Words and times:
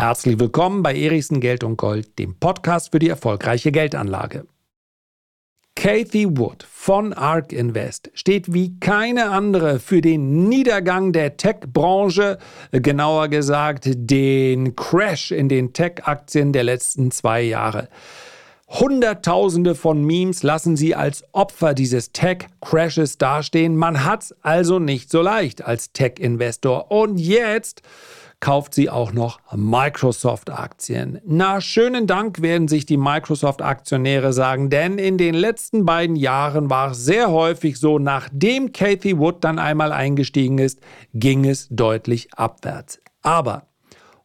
Herzlich 0.00 0.38
willkommen 0.38 0.82
bei 0.82 0.96
Erichsen 0.96 1.40
Geld 1.40 1.62
und 1.62 1.76
Gold, 1.76 2.18
dem 2.18 2.34
Podcast 2.34 2.90
für 2.90 2.98
die 2.98 3.10
erfolgreiche 3.10 3.70
Geldanlage. 3.70 4.46
Kathy 5.76 6.38
Wood 6.38 6.62
von 6.62 7.12
ARK 7.12 7.52
Invest 7.52 8.10
steht 8.14 8.54
wie 8.54 8.80
keine 8.80 9.28
andere 9.28 9.78
für 9.78 10.00
den 10.00 10.48
Niedergang 10.48 11.12
der 11.12 11.36
Tech-Branche, 11.36 12.38
genauer 12.72 13.28
gesagt 13.28 13.90
den 13.94 14.74
Crash 14.74 15.32
in 15.32 15.50
den 15.50 15.74
Tech-Aktien 15.74 16.54
der 16.54 16.64
letzten 16.64 17.10
zwei 17.10 17.42
Jahre. 17.42 17.90
Hunderttausende 18.70 19.74
von 19.74 20.02
Memes 20.02 20.42
lassen 20.42 20.78
sie 20.78 20.94
als 20.94 21.24
Opfer 21.32 21.74
dieses 21.74 22.12
Tech-Crashes 22.12 23.18
dastehen. 23.18 23.76
Man 23.76 24.06
hat's 24.06 24.34
also 24.40 24.78
nicht 24.78 25.10
so 25.10 25.20
leicht 25.20 25.62
als 25.62 25.92
Tech-Investor. 25.92 26.90
Und 26.90 27.18
jetzt 27.18 27.82
kauft 28.40 28.74
sie 28.74 28.88
auch 28.88 29.12
noch 29.12 29.38
Microsoft-Aktien. 29.54 31.20
Na, 31.26 31.60
schönen 31.60 32.06
Dank 32.06 32.40
werden 32.40 32.68
sich 32.68 32.86
die 32.86 32.96
Microsoft-Aktionäre 32.96 34.32
sagen, 34.32 34.70
denn 34.70 34.98
in 34.98 35.18
den 35.18 35.34
letzten 35.34 35.84
beiden 35.84 36.16
Jahren 36.16 36.70
war 36.70 36.92
es 36.92 37.04
sehr 37.04 37.30
häufig 37.30 37.78
so, 37.78 37.98
nachdem 37.98 38.72
Kathy 38.72 39.18
Wood 39.18 39.44
dann 39.44 39.58
einmal 39.58 39.92
eingestiegen 39.92 40.58
ist, 40.58 40.80
ging 41.12 41.44
es 41.44 41.68
deutlich 41.68 42.32
abwärts. 42.34 42.98
Aber 43.22 43.66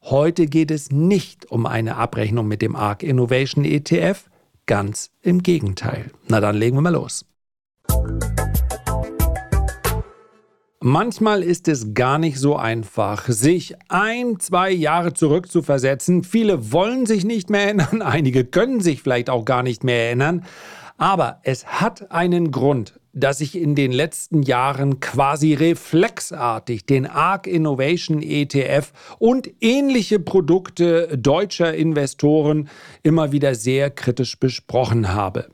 heute 0.02 0.48
geht 0.48 0.72
es 0.72 0.92
nicht 0.92 1.52
um 1.52 1.66
eine 1.66 1.98
Abrechnung 1.98 2.48
mit 2.48 2.62
dem 2.62 2.76
ARK 2.76 3.04
Innovation 3.04 3.66
ETF, 3.66 4.30
ganz 4.66 5.12
im 5.22 5.44
Gegenteil. 5.44 6.12
Na 6.28 6.40
dann 6.40 6.56
legen 6.56 6.78
wir 6.78 6.82
mal 6.82 6.94
los. 6.94 7.26
Manchmal 10.88 11.42
ist 11.42 11.68
es 11.68 11.96
gar 11.96 12.20
nicht 12.20 12.38
so 12.38 12.58
einfach, 12.58 13.28
sich 13.28 13.74
ein, 13.90 14.40
zwei 14.40 14.70
Jahre 14.70 15.14
zurückzuversetzen. 15.14 16.24
Viele 16.24 16.72
wollen 16.72 17.08
sich 17.08 17.26
nicht 17.26 17.50
mehr 17.50 17.64
erinnern, 17.64 18.02
einige 18.04 18.46
können 18.46 18.82
sich 18.82 19.02
vielleicht 19.02 19.32
auch 19.32 19.46
gar 19.46 19.64
nicht 19.64 19.84
mehr 19.84 20.06
erinnern. 20.06 20.46
Aber 21.00 21.40
es 21.42 21.66
hat 21.66 22.12
einen 22.12 22.52
Grund, 22.52 23.00
dass 23.14 23.42
ich 23.42 23.58
in 23.58 23.74
den 23.74 23.92
letzten 23.92 24.44
Jahren 24.44 25.00
quasi 25.00 25.56
reflexartig 25.56 26.86
den 26.86 27.08
ARC 27.08 27.48
Innovation 27.48 28.22
ETF 28.22 28.94
und 29.18 29.50
ähnliche 29.62 30.20
Produkte 30.20 31.18
deutscher 31.18 31.74
Investoren 31.74 32.70
immer 33.02 33.32
wieder 33.32 33.56
sehr 33.56 33.90
kritisch 33.90 34.40
besprochen 34.40 35.12
habe. 35.12 35.48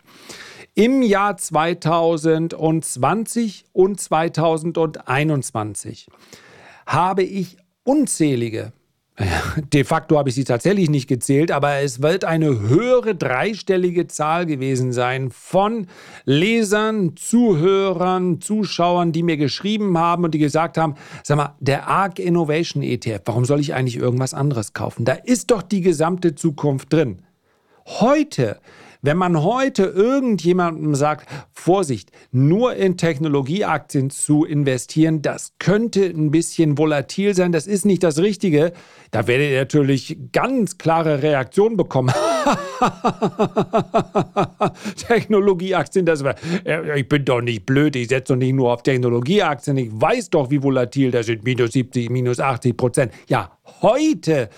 Im 0.73 1.01
Jahr 1.01 1.35
2020 1.37 3.65
und 3.73 3.99
2021 3.99 6.07
habe 6.85 7.23
ich 7.23 7.57
unzählige 7.83 8.71
De 9.73 9.83
facto 9.83 10.17
habe 10.17 10.29
ich 10.29 10.35
sie 10.35 10.43
tatsächlich 10.43 10.89
nicht 10.89 11.07
gezählt, 11.07 11.51
aber 11.51 11.79
es 11.79 12.01
wird 12.01 12.23
eine 12.23 12.59
höhere 12.59 13.15
dreistellige 13.15 14.07
Zahl 14.07 14.45
gewesen 14.45 14.93
sein 14.93 15.31
von 15.31 15.87
Lesern, 16.25 17.15
Zuhörern, 17.15 18.41
Zuschauern, 18.41 19.11
die 19.11 19.23
mir 19.23 19.37
geschrieben 19.37 19.97
haben 19.97 20.23
und 20.23 20.33
die 20.33 20.39
gesagt 20.39 20.77
haben, 20.77 20.95
sag 21.23 21.37
mal, 21.37 21.55
der 21.59 21.87
ARC 21.87 22.19
Innovation 22.19 22.83
ETF, 22.83 23.21
warum 23.25 23.45
soll 23.45 23.59
ich 23.59 23.73
eigentlich 23.73 23.97
irgendwas 23.97 24.33
anderes 24.33 24.73
kaufen? 24.73 25.05
Da 25.05 25.13
ist 25.13 25.51
doch 25.51 25.61
die 25.61 25.81
gesamte 25.81 26.35
Zukunft 26.35 26.93
drin. 26.93 27.21
Heute 27.85 28.59
wenn 29.01 29.17
man 29.17 29.43
heute 29.43 29.83
irgendjemandem 29.83 30.95
sagt, 30.95 31.27
Vorsicht, 31.51 32.11
nur 32.31 32.75
in 32.75 32.97
Technologieaktien 32.97 34.09
zu 34.09 34.45
investieren, 34.45 35.21
das 35.21 35.53
könnte 35.59 36.05
ein 36.05 36.31
bisschen 36.31 36.77
volatil 36.77 37.33
sein, 37.33 37.51
das 37.51 37.67
ist 37.67 37.85
nicht 37.85 38.03
das 38.03 38.19
Richtige, 38.19 38.73
da 39.11 39.27
werdet 39.27 39.51
ihr 39.51 39.59
natürlich 39.59 40.17
ganz 40.31 40.77
klare 40.77 41.21
Reaktionen 41.21 41.77
bekommen. 41.77 42.13
Technologieaktien, 45.07 46.05
das 46.05 46.23
war, 46.23 46.35
ich 46.95 47.07
bin 47.09 47.25
doch 47.25 47.41
nicht 47.41 47.65
blöd, 47.65 47.95
ich 47.95 48.07
setze 48.07 48.33
doch 48.33 48.39
nicht 48.39 48.53
nur 48.53 48.71
auf 48.73 48.83
Technologieaktien, 48.83 49.77
ich 49.77 49.89
weiß 49.91 50.29
doch, 50.29 50.49
wie 50.49 50.61
volatil 50.61 51.11
das 51.11 51.25
sind, 51.25 51.43
minus 51.43 51.73
70, 51.73 52.09
minus 52.09 52.39
80 52.39 52.77
Prozent. 52.77 53.11
Ja, 53.27 53.51
Heute 53.81 54.49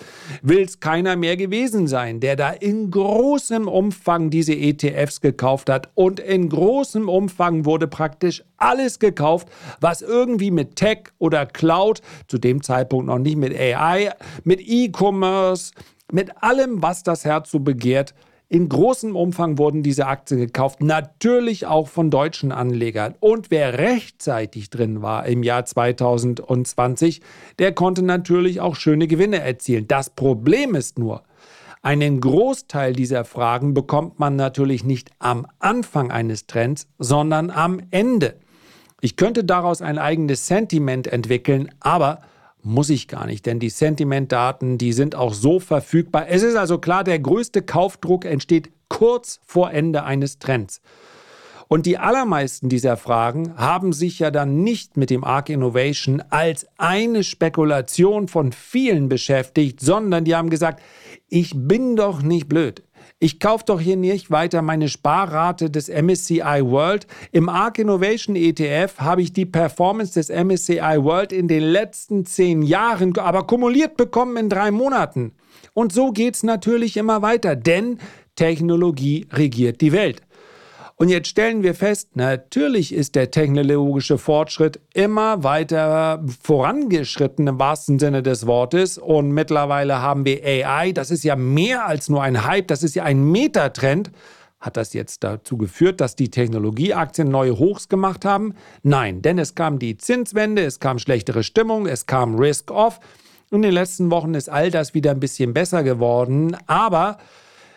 will 0.42 0.62
es 0.62 0.80
keiner 0.80 1.16
mehr 1.16 1.36
gewesen 1.36 1.86
sein, 1.86 2.20
der 2.20 2.36
da 2.36 2.50
in 2.50 2.90
großem 2.90 3.68
Umfang 3.68 4.28
diese 4.34 4.52
ETFs 4.52 5.20
gekauft 5.20 5.70
hat. 5.70 5.90
Und 5.94 6.18
in 6.18 6.48
großem 6.48 7.08
Umfang 7.08 7.64
wurde 7.64 7.86
praktisch 7.86 8.42
alles 8.56 8.98
gekauft, 8.98 9.48
was 9.80 10.02
irgendwie 10.02 10.50
mit 10.50 10.74
Tech 10.74 11.04
oder 11.18 11.46
Cloud, 11.46 12.00
zu 12.26 12.38
dem 12.38 12.60
Zeitpunkt 12.60 13.06
noch 13.06 13.20
nicht 13.20 13.36
mit 13.36 13.56
AI, 13.56 14.10
mit 14.42 14.60
E-Commerce, 14.60 15.70
mit 16.10 16.42
allem, 16.42 16.82
was 16.82 17.04
das 17.04 17.24
Herz 17.24 17.52
so 17.52 17.60
begehrt, 17.60 18.12
in 18.48 18.68
großem 18.68 19.16
Umfang 19.16 19.56
wurden 19.56 19.82
diese 19.82 20.06
Aktien 20.06 20.38
gekauft, 20.38 20.82
natürlich 20.82 21.66
auch 21.66 21.88
von 21.88 22.10
deutschen 22.10 22.52
Anlegern. 22.52 23.14
Und 23.20 23.50
wer 23.50 23.78
rechtzeitig 23.78 24.68
drin 24.68 25.00
war 25.00 25.26
im 25.26 25.44
Jahr 25.44 25.64
2020, 25.64 27.20
der 27.58 27.72
konnte 27.72 28.02
natürlich 28.02 28.60
auch 28.60 28.76
schöne 28.76 29.06
Gewinne 29.06 29.40
erzielen. 29.40 29.88
Das 29.88 30.10
Problem 30.10 30.74
ist 30.74 30.98
nur, 30.98 31.22
einen 31.84 32.20
Großteil 32.20 32.94
dieser 32.94 33.24
Fragen 33.26 33.74
bekommt 33.74 34.18
man 34.18 34.36
natürlich 34.36 34.84
nicht 34.84 35.10
am 35.18 35.46
Anfang 35.58 36.10
eines 36.10 36.46
Trends, 36.46 36.88
sondern 36.98 37.50
am 37.50 37.78
Ende. 37.90 38.36
Ich 39.02 39.16
könnte 39.16 39.44
daraus 39.44 39.82
ein 39.82 39.98
eigenes 39.98 40.46
Sentiment 40.46 41.06
entwickeln, 41.06 41.70
aber 41.80 42.20
muss 42.62 42.88
ich 42.88 43.06
gar 43.06 43.26
nicht, 43.26 43.44
denn 43.44 43.60
die 43.60 43.68
Sentimentdaten, 43.68 44.78
die 44.78 44.94
sind 44.94 45.14
auch 45.14 45.34
so 45.34 45.60
verfügbar. 45.60 46.26
Es 46.28 46.42
ist 46.42 46.56
also 46.56 46.78
klar, 46.78 47.04
der 47.04 47.18
größte 47.18 47.60
Kaufdruck 47.60 48.24
entsteht 48.24 48.70
kurz 48.88 49.40
vor 49.44 49.70
Ende 49.70 50.04
eines 50.04 50.38
Trends. 50.38 50.80
Und 51.68 51.86
die 51.86 51.98
allermeisten 51.98 52.68
dieser 52.68 52.96
Fragen 52.96 53.56
haben 53.56 53.92
sich 53.92 54.18
ja 54.18 54.30
dann 54.30 54.62
nicht 54.62 54.96
mit 54.96 55.10
dem 55.10 55.24
Arc 55.24 55.48
Innovation 55.48 56.22
als 56.30 56.66
eine 56.76 57.24
Spekulation 57.24 58.28
von 58.28 58.52
vielen 58.52 59.08
beschäftigt, 59.08 59.80
sondern 59.80 60.24
die 60.24 60.34
haben 60.34 60.50
gesagt, 60.50 60.82
ich 61.28 61.52
bin 61.54 61.96
doch 61.96 62.22
nicht 62.22 62.48
blöd. 62.48 62.82
Ich 63.20 63.40
kaufe 63.40 63.64
doch 63.66 63.80
hier 63.80 63.96
nicht 63.96 64.30
weiter 64.30 64.60
meine 64.60 64.88
Sparrate 64.88 65.70
des 65.70 65.88
MSCI 65.88 66.60
World. 66.62 67.06
Im 67.32 67.48
ARK 67.48 67.78
Innovation 67.78 68.36
ETF 68.36 68.98
habe 68.98 69.22
ich 69.22 69.32
die 69.32 69.46
Performance 69.46 70.14
des 70.14 70.28
MSCI 70.28 70.98
World 70.98 71.32
in 71.32 71.48
den 71.48 71.62
letzten 71.62 72.26
zehn 72.26 72.62
Jahren, 72.62 73.16
aber 73.16 73.46
kumuliert 73.46 73.96
bekommen 73.96 74.36
in 74.36 74.48
drei 74.48 74.70
Monaten. 74.70 75.32
Und 75.72 75.92
so 75.92 76.12
geht 76.12 76.34
es 76.34 76.42
natürlich 76.42 76.96
immer 76.96 77.22
weiter, 77.22 77.56
denn 77.56 77.98
Technologie 78.36 79.26
regiert 79.32 79.80
die 79.80 79.92
Welt. 79.92 80.20
Und 80.96 81.08
jetzt 81.08 81.28
stellen 81.28 81.64
wir 81.64 81.74
fest, 81.74 82.14
natürlich 82.14 82.94
ist 82.94 83.16
der 83.16 83.32
technologische 83.32 84.16
Fortschritt 84.16 84.80
immer 84.94 85.42
weiter 85.42 86.22
vorangeschritten 86.42 87.48
im 87.48 87.58
wahrsten 87.58 87.98
Sinne 87.98 88.22
des 88.22 88.46
Wortes. 88.46 88.98
Und 88.98 89.32
mittlerweile 89.32 90.00
haben 90.00 90.24
wir 90.24 90.44
AI, 90.44 90.92
das 90.92 91.10
ist 91.10 91.24
ja 91.24 91.34
mehr 91.34 91.86
als 91.86 92.08
nur 92.08 92.22
ein 92.22 92.46
Hype, 92.46 92.68
das 92.68 92.84
ist 92.84 92.94
ja 92.94 93.02
ein 93.02 93.24
Metatrend. 93.24 94.12
Hat 94.60 94.76
das 94.76 94.94
jetzt 94.94 95.24
dazu 95.24 95.58
geführt, 95.58 96.00
dass 96.00 96.14
die 96.14 96.30
Technologieaktien 96.30 97.28
neue 97.28 97.58
Hochs 97.58 97.88
gemacht 97.88 98.24
haben? 98.24 98.54
Nein, 98.82 99.20
denn 99.20 99.38
es 99.38 99.56
kam 99.56 99.80
die 99.80 99.96
Zinswende, 99.98 100.64
es 100.64 100.78
kam 100.78 101.00
schlechtere 101.00 101.42
Stimmung, 101.42 101.86
es 101.86 102.06
kam 102.06 102.36
Risk-Off. 102.36 103.00
In 103.50 103.62
den 103.62 103.72
letzten 103.72 104.10
Wochen 104.10 104.32
ist 104.34 104.48
all 104.48 104.70
das 104.70 104.94
wieder 104.94 105.10
ein 105.10 105.20
bisschen 105.20 105.52
besser 105.52 105.82
geworden. 105.82 106.56
Aber 106.66 107.18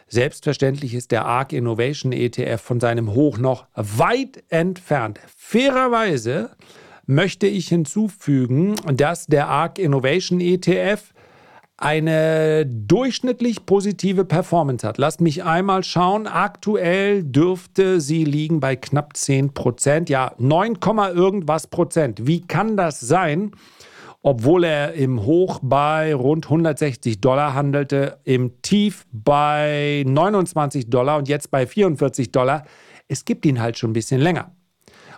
Selbstverständlich 0.07 0.93
ist 0.93 1.11
der 1.11 1.25
ARC 1.25 1.51
Innovation 1.51 2.13
ETF 2.13 2.61
von 2.61 2.79
seinem 2.79 3.13
Hoch 3.13 3.37
noch 3.37 3.67
weit 3.75 4.43
entfernt. 4.49 5.19
Fairerweise 5.35 6.51
möchte 7.05 7.47
ich 7.47 7.67
hinzufügen, 7.67 8.75
dass 8.93 9.27
der 9.27 9.47
ARC 9.47 9.79
Innovation 9.79 10.39
ETF 10.39 11.13
eine 11.77 12.65
durchschnittlich 12.65 13.65
positive 13.65 14.25
Performance 14.25 14.87
hat. 14.87 14.97
Lasst 14.97 15.21
mich 15.21 15.43
einmal 15.43 15.83
schauen. 15.83 16.25
Aktuell 16.25 17.23
dürfte 17.23 18.01
sie 18.01 18.23
liegen 18.23 18.59
bei 18.59 18.75
knapp 18.75 19.15
10 19.15 19.53
Prozent. 19.53 20.09
Ja, 20.09 20.33
9, 20.39 20.77
irgendwas 21.15 21.67
Prozent. 21.67 22.25
Wie 22.25 22.41
kann 22.41 22.77
das 22.77 22.99
sein? 22.99 23.51
Obwohl 24.27 24.65
er 24.65 24.91
im 24.91 25.23
Hoch 25.23 25.61
bei 25.63 26.13
rund 26.13 26.47
160 26.47 27.21
Dollar 27.21 27.53
handelte, 27.53 28.19
im 28.25 28.61
Tief 28.61 29.05
bei 29.13 30.03
29 30.05 30.89
Dollar 30.89 31.17
und 31.17 31.29
jetzt 31.29 31.49
bei 31.49 31.65
44 31.65 32.33
Dollar. 32.33 32.65
Es 33.07 33.23
gibt 33.23 33.45
ihn 33.45 33.61
halt 33.61 33.77
schon 33.77 33.91
ein 33.91 33.93
bisschen 33.93 34.19
länger. 34.19 34.51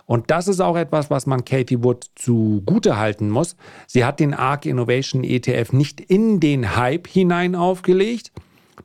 Und 0.06 0.30
das 0.30 0.46
ist 0.46 0.60
auch 0.60 0.76
etwas, 0.76 1.10
was 1.10 1.26
man 1.26 1.44
Katie 1.44 1.82
Wood 1.82 2.06
zugute 2.14 2.98
halten 2.98 3.30
muss. 3.30 3.56
Sie 3.88 4.04
hat 4.04 4.20
den 4.20 4.32
ARC 4.32 4.64
Innovation 4.66 5.24
ETF 5.24 5.72
nicht 5.72 5.98
in 5.98 6.38
den 6.38 6.76
Hype 6.76 7.08
hinein 7.08 7.56
aufgelegt. 7.56 8.30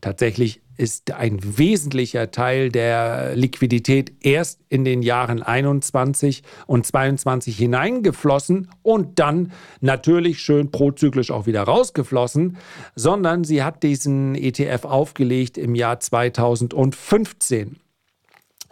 Tatsächlich 0.02 0.64
ist 0.78 1.12
ein 1.12 1.40
wesentlicher 1.58 2.32
Teil 2.32 2.70
der 2.70 3.36
Liquidität 3.36 4.14
erst 4.22 4.60
in 4.70 4.84
den 4.84 5.02
Jahren 5.02 5.42
21 5.42 6.44
und 6.68 6.86
22 6.86 7.58
hineingeflossen 7.58 8.70
und 8.84 9.20
dann 9.20 9.52
natürlich 9.82 10.42
schön 10.42 10.72
prozyklisch 10.72 11.32
auch 11.32 11.46
wieder 11.46 11.64
rausgeflossen, 11.64 12.58
sondern 12.96 13.44
sie 13.44 13.64
hat 13.64 13.84
diesen 13.84 14.36
ETF 14.36 14.86
aufgelegt 14.86 15.58
im 15.58 15.76
Jahr 15.76 16.00
2015. 16.00 17.78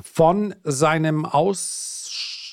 Von 0.01 0.55
seinem 0.63 1.25
Aus 1.25 1.93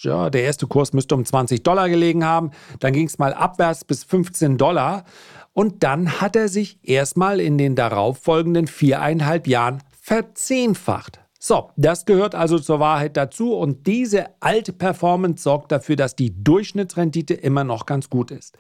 ja, 0.03 0.31
der 0.31 0.43
erste 0.43 0.67
Kurs 0.67 0.93
müsste 0.93 1.15
um 1.15 1.25
20 1.25 1.63
Dollar 1.63 1.89
gelegen 1.89 2.25
haben. 2.25 2.51
Dann 2.79 2.93
ging 2.93 3.07
es 3.07 3.19
mal 3.19 3.35
abwärts 3.35 3.85
bis 3.85 4.05
15 4.05 4.57
Dollar. 4.57 5.05
Und 5.53 5.83
dann 5.83 6.21
hat 6.21 6.37
er 6.37 6.49
sich 6.49 6.79
erstmal 6.83 7.41
in 7.41 7.59
den 7.59 7.75
darauffolgenden 7.75 8.67
viereinhalb 8.67 9.47
Jahren 9.47 9.83
verzehnfacht. 10.01 11.21
So, 11.43 11.71
das 11.77 12.05
gehört 12.05 12.35
also 12.35 12.59
zur 12.59 12.81
Wahrheit 12.81 13.17
dazu 13.17 13.55
und 13.55 13.87
diese 13.87 14.27
alte 14.41 14.75
Performance 14.75 15.43
sorgt 15.43 15.73
dafür, 15.73 15.97
dass 15.97 16.15
die 16.15 16.45
Durchschnittsrendite 16.45 17.33
immer 17.33 17.65
noch 17.65 17.87
ganz 17.87 18.11
gut 18.11 18.31
ist. 18.31 18.59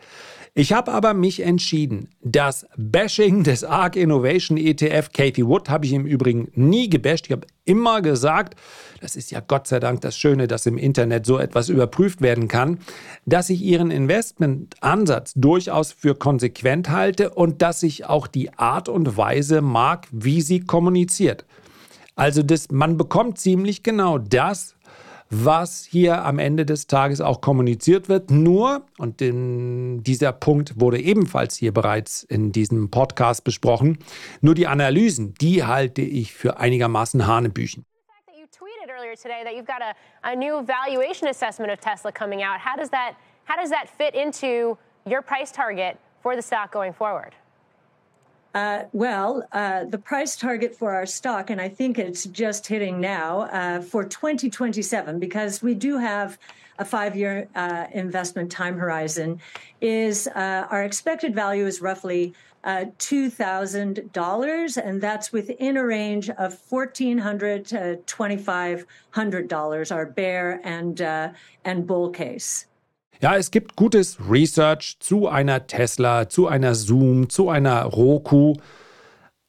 Ich 0.54 0.72
habe 0.72 0.92
aber 0.92 1.14
mich 1.14 1.40
entschieden, 1.40 2.08
das 2.22 2.66
Bashing 2.76 3.44
des 3.44 3.62
ARK 3.62 3.94
Innovation 3.94 4.56
ETF, 4.58 5.12
Kathy 5.12 5.46
Wood, 5.46 5.68
habe 5.68 5.86
ich 5.86 5.92
im 5.92 6.06
Übrigen 6.06 6.48
nie 6.54 6.90
gebasht. 6.90 7.26
Ich 7.26 7.32
habe 7.32 7.46
immer 7.64 8.02
gesagt, 8.02 8.56
das 9.00 9.14
ist 9.14 9.30
ja 9.30 9.38
Gott 9.38 9.68
sei 9.68 9.78
Dank 9.78 10.00
das 10.00 10.18
Schöne, 10.18 10.48
dass 10.48 10.66
im 10.66 10.76
Internet 10.76 11.24
so 11.24 11.38
etwas 11.38 11.68
überprüft 11.68 12.20
werden 12.20 12.48
kann, 12.48 12.78
dass 13.26 13.48
ich 13.48 13.62
ihren 13.62 13.92
Investmentansatz 13.92 15.34
durchaus 15.36 15.92
für 15.92 16.16
konsequent 16.16 16.90
halte 16.90 17.30
und 17.30 17.62
dass 17.62 17.84
ich 17.84 18.06
auch 18.06 18.26
die 18.26 18.52
Art 18.54 18.88
und 18.88 19.16
Weise 19.16 19.60
mag, 19.60 20.08
wie 20.10 20.40
sie 20.40 20.60
kommuniziert. 20.60 21.44
Also 22.16 22.42
das, 22.42 22.70
man 22.70 22.96
bekommt 22.96 23.38
ziemlich 23.38 23.84
genau 23.84 24.18
das, 24.18 24.74
was 25.30 25.84
hier 25.84 26.24
am 26.24 26.38
Ende 26.38 26.66
des 26.66 26.88
Tages 26.88 27.20
auch 27.20 27.40
kommuniziert 27.40 28.08
wird. 28.08 28.30
Nur, 28.30 28.86
und 28.98 29.20
dieser 29.20 30.32
Punkt 30.32 30.80
wurde 30.80 31.00
ebenfalls 31.00 31.56
hier 31.56 31.72
bereits 31.72 32.24
in 32.24 32.52
diesem 32.52 32.90
Podcast 32.90 33.44
besprochen, 33.44 33.98
nur 34.40 34.54
die 34.54 34.66
Analysen, 34.66 35.34
die 35.34 35.64
halte 35.64 36.02
ich 36.02 36.34
für 36.34 36.58
einigermaßen 36.58 37.26
Hanebüchen. 37.26 37.86
today 39.20 39.42
that 39.42 39.56
you've 39.56 39.66
got 39.66 39.82
a, 39.82 39.94
a 40.22 40.36
new 40.36 40.62
valuation 40.62 41.26
assessment 41.26 41.72
of 41.72 41.80
Tesla 41.80 42.12
coming 42.12 42.42
out. 42.42 42.60
How 42.60 42.76
does 42.76 42.90
that 42.90 43.16
how 43.44 43.56
does 43.56 43.70
that 43.70 43.88
fit 43.88 44.14
into 44.14 44.78
your 45.04 45.20
price 45.20 45.50
target 45.50 45.98
for 46.22 46.36
the 46.36 46.42
stock 46.42 46.70
going 46.70 46.92
forward? 46.92 47.34
Uh, 48.54 48.82
well, 48.92 49.46
uh, 49.52 49.84
the 49.84 49.98
price 49.98 50.34
target 50.34 50.74
for 50.74 50.92
our 50.92 51.06
stock, 51.06 51.50
and 51.50 51.60
I 51.60 51.68
think 51.68 51.98
it's 51.98 52.24
just 52.24 52.66
hitting 52.66 53.00
now 53.00 53.42
uh, 53.42 53.80
for 53.80 54.04
2027, 54.04 55.20
because 55.20 55.62
we 55.62 55.74
do 55.74 55.98
have 55.98 56.36
a 56.78 56.84
five 56.84 57.14
year 57.14 57.48
uh, 57.54 57.86
investment 57.92 58.50
time 58.50 58.76
horizon, 58.76 59.38
is 59.80 60.26
uh, 60.28 60.66
our 60.68 60.82
expected 60.82 61.32
value 61.34 61.64
is 61.64 61.80
roughly 61.80 62.34
uh, 62.64 62.86
$2,000, 62.98 64.76
and 64.76 65.00
that's 65.00 65.32
within 65.32 65.76
a 65.76 65.84
range 65.84 66.28
of 66.30 66.58
1,400 66.68 67.64
to 67.66 68.00
$2,500, 68.04 69.94
our 69.94 70.06
bear 70.06 70.60
and, 70.64 71.00
and 71.64 71.86
bull 71.86 72.10
case. 72.10 72.66
Ja, 73.22 73.36
es 73.36 73.50
gibt 73.50 73.76
gutes 73.76 74.16
Research 74.30 74.96
zu 74.98 75.28
einer 75.28 75.66
Tesla, 75.66 76.30
zu 76.30 76.46
einer 76.46 76.74
Zoom, 76.74 77.28
zu 77.28 77.50
einer 77.50 77.82
Roku. 77.82 78.54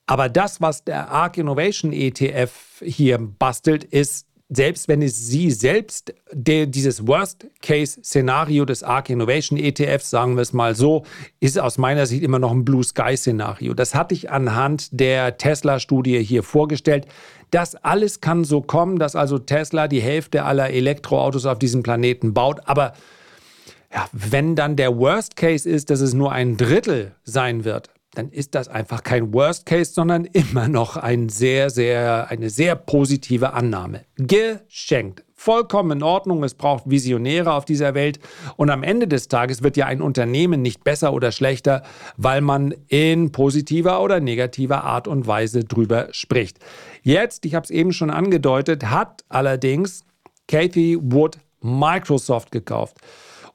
Aber 0.08 0.28
das, 0.28 0.60
was 0.60 0.84
der 0.84 1.10
ARC 1.10 1.38
Innovation 1.38 1.94
ETF 1.94 2.52
hier 2.84 3.18
bastelt, 3.18 3.86
ist, 3.86 4.28
selbst 4.50 4.90
wenn 4.90 5.02
es 5.02 5.30
sie 5.30 5.52
selbst, 5.52 6.14
der, 6.34 6.66
dieses 6.66 7.08
Worst-Case-Szenario 7.08 8.66
des 8.66 8.84
ARC 8.84 9.10
Innovation 9.10 9.58
ETFs, 9.58 10.10
sagen 10.10 10.36
wir 10.36 10.42
es 10.42 10.52
mal 10.52 10.76
so, 10.76 11.06
ist 11.40 11.58
aus 11.58 11.78
meiner 11.78 12.06
Sicht 12.06 12.24
immer 12.24 12.40
noch 12.40 12.52
ein 12.52 12.66
Blue 12.66 12.84
Sky-Szenario. 12.84 13.74
Das 13.74 13.96
hatte 13.96 14.14
ich 14.14 14.30
anhand 14.30 14.90
der 15.00 15.38
Tesla-Studie 15.38 16.22
hier 16.22 16.44
vorgestellt. 16.44 17.08
Das 17.52 17.76
alles 17.76 18.20
kann 18.20 18.44
so 18.44 18.60
kommen, 18.60 19.00
dass 19.00 19.16
also 19.16 19.40
Tesla 19.40 19.88
die 19.88 20.02
Hälfte 20.02 20.44
aller 20.44 20.72
Elektroautos 20.72 21.46
auf 21.46 21.58
diesem 21.58 21.84
Planeten 21.84 22.34
baut. 22.34 22.60
Aber 22.66 22.92
ja, 23.94 24.08
wenn 24.12 24.56
dann 24.56 24.76
der 24.76 24.98
Worst 24.98 25.36
Case 25.36 25.70
ist, 25.70 25.90
dass 25.90 26.02
es 26.02 26.14
nur 26.14 26.32
ein 26.32 26.58
Drittel 26.58 27.16
sein 27.24 27.64
wird, 27.64 27.90
dann 28.14 28.30
ist 28.30 28.56
das 28.56 28.68
einfach 28.68 29.04
kein 29.04 29.34
Worst 29.34 29.66
Case, 29.66 29.94
sondern 29.94 30.26
immer 30.26 30.68
noch 30.68 30.98
ein 30.98 31.30
sehr, 31.30 31.70
sehr, 31.70 32.30
eine 32.30 32.50
sehr 32.50 32.76
positive 32.76 33.54
Annahme. 33.54 34.04
Geschenkt. 34.18 35.24
Vollkommen 35.34 36.00
in 36.00 36.04
Ordnung. 36.04 36.44
Es 36.44 36.54
braucht 36.54 36.90
Visionäre 36.90 37.54
auf 37.54 37.66
dieser 37.66 37.96
Welt. 37.96 38.20
Und 38.58 38.70
am 38.70 38.84
Ende 38.84 39.08
des 39.08 39.28
Tages 39.28 39.64
wird 39.64 39.78
ja 39.78 39.88
ein 39.88 40.02
Unternehmen 40.02 40.62
nicht 40.62 40.84
besser 40.84 41.14
oder 41.14 41.32
schlechter, 41.32 41.84
weil 42.18 42.42
man 42.42 42.76
in 42.90 43.32
positiver 43.32 44.04
oder 44.04 44.20
negativer 44.20 44.84
Art 44.84 45.08
und 45.08 45.26
Weise 45.26 45.64
drüber 45.64 46.10
spricht. 46.12 46.60
Jetzt, 47.02 47.46
ich 47.46 47.56
habe 47.56 47.64
es 47.64 47.72
eben 47.72 47.94
schon 47.94 48.12
angedeutet, 48.12 48.86
hat 48.86 49.24
allerdings 49.30 50.04
Kathy 50.48 50.98
Wood 51.02 51.40
Microsoft 51.62 52.52
gekauft. 52.52 52.98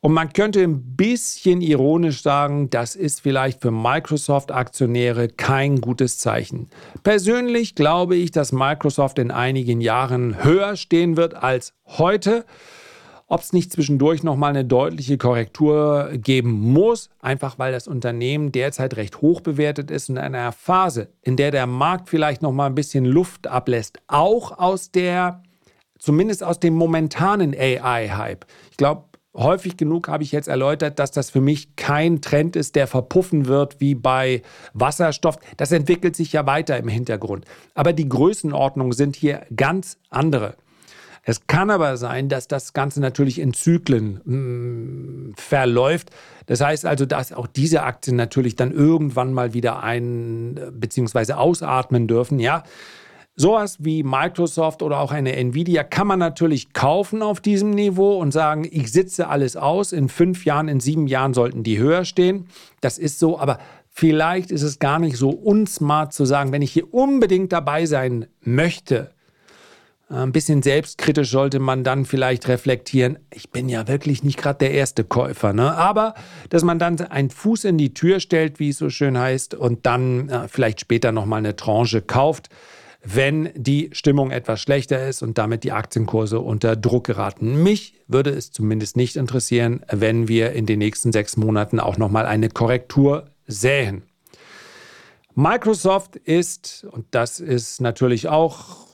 Und 0.00 0.12
man 0.12 0.32
könnte 0.32 0.62
ein 0.62 0.96
bisschen 0.96 1.60
ironisch 1.60 2.22
sagen, 2.22 2.70
das 2.70 2.94
ist 2.96 3.20
vielleicht 3.20 3.62
für 3.62 3.70
Microsoft-Aktionäre 3.70 5.28
kein 5.28 5.80
gutes 5.80 6.18
Zeichen. 6.18 6.68
Persönlich 7.02 7.74
glaube 7.74 8.16
ich, 8.16 8.30
dass 8.30 8.52
Microsoft 8.52 9.18
in 9.18 9.30
einigen 9.30 9.80
Jahren 9.80 10.44
höher 10.44 10.76
stehen 10.76 11.16
wird 11.16 11.34
als 11.34 11.72
heute. 11.86 12.44
Ob 13.28 13.40
es 13.40 13.52
nicht 13.52 13.72
zwischendurch 13.72 14.22
nochmal 14.22 14.50
eine 14.50 14.64
deutliche 14.64 15.18
Korrektur 15.18 16.10
geben 16.12 16.52
muss, 16.52 17.10
einfach 17.20 17.58
weil 17.58 17.72
das 17.72 17.88
Unternehmen 17.88 18.52
derzeit 18.52 18.96
recht 18.96 19.20
hoch 19.20 19.40
bewertet 19.40 19.90
ist 19.90 20.08
in 20.08 20.16
einer 20.16 20.52
Phase, 20.52 21.08
in 21.22 21.36
der 21.36 21.50
der 21.50 21.66
Markt 21.66 22.08
vielleicht 22.08 22.40
nochmal 22.40 22.68
ein 22.68 22.76
bisschen 22.76 23.04
Luft 23.04 23.48
ablässt, 23.48 23.98
auch 24.06 24.56
aus 24.56 24.92
der, 24.92 25.42
zumindest 25.98 26.44
aus 26.44 26.60
dem 26.60 26.74
momentanen 26.74 27.52
AI-Hype. 27.52 28.46
Ich 28.70 28.76
glaube, 28.76 29.06
häufig 29.36 29.76
genug 29.76 30.08
habe 30.08 30.22
ich 30.22 30.32
jetzt 30.32 30.48
erläutert, 30.48 30.98
dass 30.98 31.10
das 31.12 31.30
für 31.30 31.40
mich 31.40 31.76
kein 31.76 32.20
Trend 32.20 32.56
ist, 32.56 32.74
der 32.74 32.86
verpuffen 32.86 33.46
wird 33.46 33.80
wie 33.80 33.94
bei 33.94 34.42
Wasserstoff. 34.72 35.38
Das 35.56 35.72
entwickelt 35.72 36.16
sich 36.16 36.32
ja 36.32 36.46
weiter 36.46 36.76
im 36.78 36.88
Hintergrund. 36.88 37.44
Aber 37.74 37.92
die 37.92 38.08
Größenordnungen 38.08 38.92
sind 38.92 39.16
hier 39.16 39.42
ganz 39.54 39.98
andere. 40.10 40.54
Es 41.28 41.48
kann 41.48 41.70
aber 41.70 41.96
sein, 41.96 42.28
dass 42.28 42.46
das 42.46 42.72
Ganze 42.72 43.00
natürlich 43.00 43.40
in 43.40 43.52
Zyklen 43.52 44.20
mh, 44.24 44.36
mm, 44.36 45.34
verläuft. 45.36 46.10
Das 46.46 46.60
heißt 46.60 46.86
also, 46.86 47.04
dass 47.04 47.32
auch 47.32 47.48
diese 47.48 47.82
Aktien 47.82 48.16
natürlich 48.16 48.54
dann 48.54 48.70
irgendwann 48.70 49.32
mal 49.32 49.52
wieder 49.52 49.82
ein- 49.82 50.60
bzw. 50.70 51.32
ausatmen 51.32 52.06
dürfen. 52.06 52.38
Ja, 52.38 52.62
Sowas 53.38 53.76
wie 53.80 54.02
Microsoft 54.02 54.82
oder 54.82 54.98
auch 54.98 55.12
eine 55.12 55.36
Nvidia 55.36 55.84
kann 55.84 56.06
man 56.06 56.18
natürlich 56.18 56.72
kaufen 56.72 57.20
auf 57.20 57.42
diesem 57.42 57.68
Niveau 57.70 58.16
und 58.16 58.32
sagen, 58.32 58.66
ich 58.70 58.90
sitze 58.90 59.28
alles 59.28 59.58
aus, 59.58 59.92
in 59.92 60.08
fünf 60.08 60.46
Jahren, 60.46 60.68
in 60.68 60.80
sieben 60.80 61.06
Jahren 61.06 61.34
sollten 61.34 61.62
die 61.62 61.78
höher 61.78 62.06
stehen. 62.06 62.46
Das 62.80 62.96
ist 62.96 63.18
so, 63.18 63.38
aber 63.38 63.58
vielleicht 63.90 64.50
ist 64.50 64.62
es 64.62 64.78
gar 64.78 64.98
nicht 64.98 65.18
so 65.18 65.28
unsmart 65.28 66.14
zu 66.14 66.24
sagen, 66.24 66.50
wenn 66.50 66.62
ich 66.62 66.72
hier 66.72 66.94
unbedingt 66.94 67.52
dabei 67.52 67.84
sein 67.84 68.24
möchte, 68.40 69.10
äh, 70.08 70.14
ein 70.14 70.32
bisschen 70.32 70.62
selbstkritisch 70.62 71.30
sollte 71.30 71.58
man 71.58 71.84
dann 71.84 72.06
vielleicht 72.06 72.48
reflektieren. 72.48 73.18
Ich 73.34 73.50
bin 73.50 73.68
ja 73.68 73.86
wirklich 73.86 74.22
nicht 74.22 74.38
gerade 74.38 74.60
der 74.60 74.70
erste 74.70 75.04
Käufer, 75.04 75.52
ne? 75.52 75.74
aber 75.74 76.14
dass 76.48 76.64
man 76.64 76.78
dann 76.78 76.98
einen 77.02 77.28
Fuß 77.28 77.64
in 77.64 77.76
die 77.76 77.92
Tür 77.92 78.18
stellt, 78.20 78.60
wie 78.60 78.70
es 78.70 78.78
so 78.78 78.88
schön 78.88 79.18
heißt, 79.18 79.54
und 79.54 79.84
dann 79.84 80.30
äh, 80.30 80.48
vielleicht 80.48 80.80
später 80.80 81.12
nochmal 81.12 81.40
eine 81.40 81.54
Tranche 81.54 82.00
kauft 82.00 82.48
wenn 83.02 83.50
die 83.54 83.90
Stimmung 83.92 84.30
etwas 84.30 84.60
schlechter 84.60 85.08
ist 85.08 85.22
und 85.22 85.38
damit 85.38 85.64
die 85.64 85.72
Aktienkurse 85.72 86.40
unter 86.40 86.76
Druck 86.76 87.04
geraten. 87.04 87.62
Mich 87.62 87.94
würde 88.08 88.30
es 88.30 88.50
zumindest 88.50 88.96
nicht 88.96 89.16
interessieren, 89.16 89.82
wenn 89.90 90.28
wir 90.28 90.52
in 90.52 90.66
den 90.66 90.78
nächsten 90.78 91.12
sechs 91.12 91.36
Monaten 91.36 91.80
auch 91.80 91.98
nochmal 91.98 92.26
eine 92.26 92.48
Korrektur 92.48 93.26
sähen. 93.46 94.02
Microsoft 95.34 96.16
ist, 96.16 96.86
und 96.90 97.06
das 97.10 97.40
ist 97.40 97.80
natürlich 97.80 98.28
auch 98.28 98.86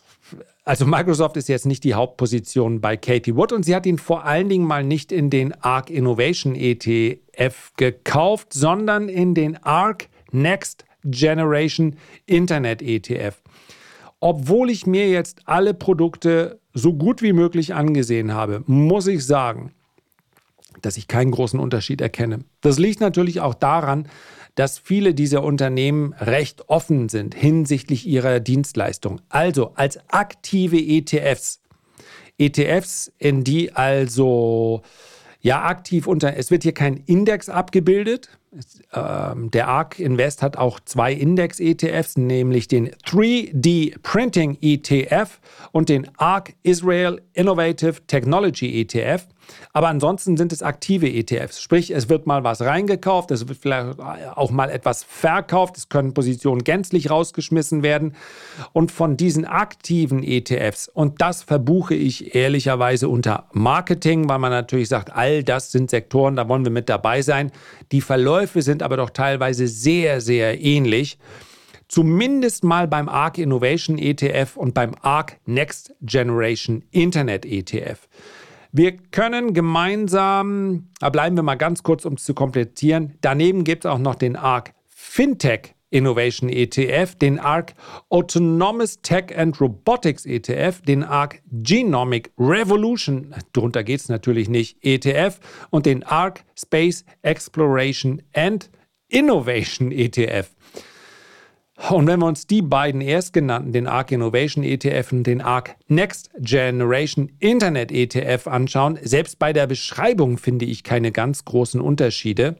also 0.65 0.87
Microsoft 0.87 1.37
ist 1.37 1.49
jetzt 1.49 1.67
nicht 1.67 1.83
die 1.83 1.95
Hauptposition 1.95 2.81
bei 2.81 2.97
Katie 2.97 3.35
Wood 3.35 3.53
und 3.53 3.65
sie 3.65 3.75
hat 3.75 3.85
ihn 3.85 3.99
vor 3.99 4.25
allen 4.25 4.49
Dingen 4.49 4.65
mal 4.65 4.85
nicht 4.85 5.11
in 5.11 5.29
den 5.29 5.53
ARC 5.61 5.91
Innovation 5.91 6.55
ETF 6.55 7.73
gekauft, 7.77 8.53
sondern 8.53 9.09
in 9.09 9.35
den 9.35 9.57
ARC 9.57 10.09
Next 10.31 10.85
Generation 11.05 11.97
Internet 12.27 12.81
ETF 12.81 13.43
obwohl 14.23 14.71
ich 14.71 14.87
mir 14.87 15.11
jetzt 15.11 15.41
alle 15.47 15.75
Produkte 15.75 16.61
so 16.73 16.95
gut 16.95 17.23
wie 17.23 17.33
möglich 17.33 17.75
angesehen 17.75 18.33
habe, 18.33 18.63
muss 18.67 19.09
ich 19.09 19.27
sagen, 19.27 19.73
dass 20.81 20.97
ich 20.97 21.09
keinen 21.09 21.33
großen 21.33 21.59
Unterschied 21.59 22.01
erkenne. 22.01 22.39
Das 22.61 22.79
liegt 22.79 23.01
natürlich 23.01 23.41
auch 23.41 23.55
daran, 23.55 24.09
dass 24.55 24.79
viele 24.79 25.13
dieser 25.13 25.43
Unternehmen 25.43 26.13
recht 26.13 26.69
offen 26.69 27.09
sind 27.09 27.35
hinsichtlich 27.35 28.07
ihrer 28.07 28.39
Dienstleistung. 28.39 29.21
Also 29.29 29.73
als 29.75 29.99
aktive 30.09 30.79
ETFs. 30.79 31.61
ETFs, 32.39 33.13
in 33.19 33.43
die 33.43 33.73
also 33.73 34.83
ja 35.43 35.65
aktiv 35.65 36.07
unter, 36.07 36.37
es 36.37 36.51
wird 36.51 36.63
hier 36.63 36.73
kein 36.73 36.97
Index 37.07 37.49
abgebildet, 37.49 38.31
ähm, 38.93 39.51
der 39.51 39.69
ARK 39.69 39.99
Invest 39.99 40.43
hat 40.43 40.57
auch 40.57 40.79
zwei 40.81 41.13
Index-ETFs, 41.13 42.17
nämlich 42.19 42.69
den 42.69 42.91
3D 42.91 43.99
Printing 44.03 44.59
ETF 44.61 45.41
und 45.73 45.89
den 45.89 46.07
ARK 46.19 46.55
Israel 46.63 47.23
Innovative 47.33 48.07
Technology 48.07 48.81
ETF. 48.81 49.27
Aber 49.73 49.89
ansonsten 49.89 50.37
sind 50.37 50.53
es 50.53 50.63
aktive 50.63 51.09
ETFs. 51.09 51.61
Sprich, 51.61 51.91
es 51.91 52.09
wird 52.09 52.27
mal 52.27 52.45
was 52.45 52.61
reingekauft, 52.61 53.31
es 53.31 53.49
wird 53.49 53.59
vielleicht 53.59 53.99
auch 54.01 54.51
mal 54.51 54.71
etwas 54.71 55.05
verkauft, 55.05 55.77
es 55.79 55.89
können 55.89 56.15
Positionen 56.15 56.65
gänzlich 56.65 57.11
rausgeschmissen 57.11 57.83
werden. 57.83 58.15
Und 58.73 58.93
von 58.93 59.17
diesen 59.17 59.45
aktiven 59.45 60.23
ETFs, 60.23 60.89
und 60.89 61.21
das 61.21 61.43
verbuche 61.43 61.95
ich 61.95 62.35
ehrlicherweise 62.35 63.09
unter 63.09 63.49
Marketing, 63.53 64.29
weil 64.29 64.39
man 64.39 64.51
natürlich 64.51 64.89
sagt, 64.89 65.15
all 65.15 65.43
das 65.43 65.73
sind 65.73 65.91
Sektoren, 65.91 66.37
da 66.37 66.49
wollen 66.49 66.65
wir 66.65 66.73
mit 66.73 66.89
dabei 66.89 67.23
sein. 67.23 67.53
Die 67.93 68.01
Verläufe 68.01 68.63
sind 68.63 68.83
aber 68.83 68.97
doch 68.97 69.11
teilweise 69.11 69.69
sehr, 69.69 70.21
sehr 70.21 70.61
ähnlich 70.61 71.19
zumindest 71.93 72.65
mal 72.65 72.89
beim 72.89 73.07
ARC 73.07 73.37
Innovation 73.37 73.99
ETF 73.99 74.57
und 74.57 74.73
beim 74.73 74.95
ARC 75.03 75.39
Next 75.45 75.95
Generation 76.01 76.85
Internet 76.91 77.45
ETF. 77.45 78.09
Wir 78.75 78.97
können 78.97 79.53
gemeinsam, 79.53 80.89
da 80.99 81.11
bleiben 81.11 81.37
wir 81.37 81.43
mal 81.43 81.57
ganz 81.57 81.83
kurz, 81.83 82.07
um 82.07 82.15
es 82.15 82.25
zu 82.25 82.33
komplettieren. 82.33 83.19
Daneben 83.21 83.65
gibt 83.65 83.85
es 83.85 83.91
auch 83.91 83.99
noch 83.99 84.15
den 84.15 84.35
ARC 84.35 84.73
Fintech 84.89 85.75
Innovation 85.91 86.49
ETF, 86.49 87.15
den 87.17 87.39
ARC 87.39 87.75
Autonomous 88.09 89.03
Tech 89.03 89.37
and 89.37 89.61
Robotics 89.61 90.25
ETF, 90.25 90.81
den 90.81 91.05
ARC 91.05 91.43
Genomic 91.51 92.33
Revolution, 92.39 93.35
darunter 93.53 93.85
geht 93.85 94.01
es 94.01 94.09
natürlich 94.09 94.49
nicht, 94.49 94.79
ETF 94.83 95.39
und 95.69 95.85
den 95.85 96.03
ARC 96.03 96.43
Space 96.59 97.05
Exploration 97.21 98.23
and 98.33 98.71
Innovation 99.09 99.93
ETF. 99.93 100.49
Und 101.91 102.07
wenn 102.07 102.21
wir 102.21 102.27
uns 102.27 102.47
die 102.47 102.63
beiden 102.63 103.01
erstgenannten, 103.01 103.73
den 103.73 103.89
ARC 103.89 104.13
Innovation 104.13 104.63
ETF 104.63 105.13
und 105.13 105.25
den 105.25 105.41
ARC 105.41 105.77
Next 105.89 106.31
Generation 106.39 107.33
Internet 107.41 107.91
ETF 107.91 108.47
anschauen, 108.47 108.99
selbst 109.03 109.39
bei 109.39 109.53
der 109.53 109.67
Beschreibung 109.67 110.39
finde 110.39 110.65
ich 110.65 110.85
keine 110.85 111.11
ganz 111.11 111.45
großen 111.45 111.81
Unterschiede. 111.81 112.57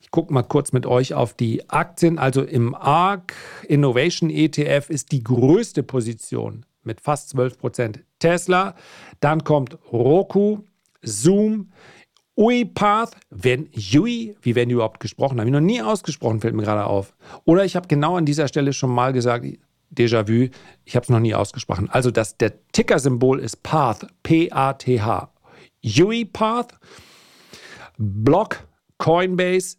Ich 0.00 0.10
gucke 0.10 0.32
mal 0.32 0.42
kurz 0.42 0.72
mit 0.72 0.84
euch 0.84 1.14
auf 1.14 1.34
die 1.34 1.68
Aktien. 1.70 2.18
Also 2.18 2.42
im 2.42 2.74
ARC 2.74 3.34
Innovation 3.68 4.30
ETF 4.30 4.90
ist 4.90 5.12
die 5.12 5.22
größte 5.22 5.84
Position 5.84 6.66
mit 6.82 7.00
fast 7.00 7.30
12 7.30 7.58
Prozent 7.58 8.00
Tesla. 8.18 8.74
Dann 9.20 9.44
kommt 9.44 9.78
Roku, 9.92 10.64
Zoom, 11.02 11.70
UiPath, 12.36 13.16
wenn 13.30 13.70
Ui, 13.94 14.36
wie 14.42 14.54
werden 14.54 14.68
die 14.68 14.74
überhaupt 14.74 15.00
gesprochen? 15.00 15.38
Habe 15.38 15.48
ich 15.48 15.52
noch 15.52 15.60
nie 15.60 15.80
ausgesprochen, 15.80 16.40
fällt 16.40 16.54
mir 16.54 16.62
gerade 16.62 16.84
auf. 16.84 17.14
Oder 17.44 17.64
ich 17.64 17.76
habe 17.76 17.88
genau 17.88 18.16
an 18.16 18.26
dieser 18.26 18.48
Stelle 18.48 18.72
schon 18.72 18.90
mal 18.90 19.12
gesagt, 19.12 19.46
Déjà-vu, 19.94 20.50
ich 20.84 20.96
habe 20.96 21.04
es 21.04 21.10
noch 21.10 21.20
nie 21.20 21.34
ausgesprochen. 21.34 21.88
Also 21.90 22.10
das, 22.10 22.36
der 22.36 22.54
Ticker-Symbol 22.72 23.38
ist 23.38 23.62
Path, 23.62 24.06
P-A-T-H. 24.24 25.30
UiPath, 25.84 26.74
Block, 27.96 28.66
Coinbase, 28.98 29.76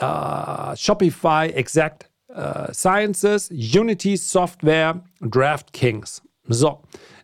uh, 0.00 0.74
Shopify, 0.74 1.46
Exact 1.54 2.10
uh, 2.30 2.72
Sciences, 2.72 3.50
Unity 3.50 4.16
Software, 4.16 5.04
DraftKings. 5.20 6.22
So, 6.48 6.82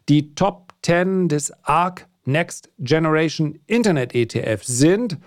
die 0.08 0.34
Top 0.34 0.72
10 0.82 1.28
des 1.28 1.52
ARC 1.64 2.06
Next 2.24 2.70
Generation 2.78 3.58
Internet 3.66 4.14
ETF 4.14 4.62
sind 4.62 5.18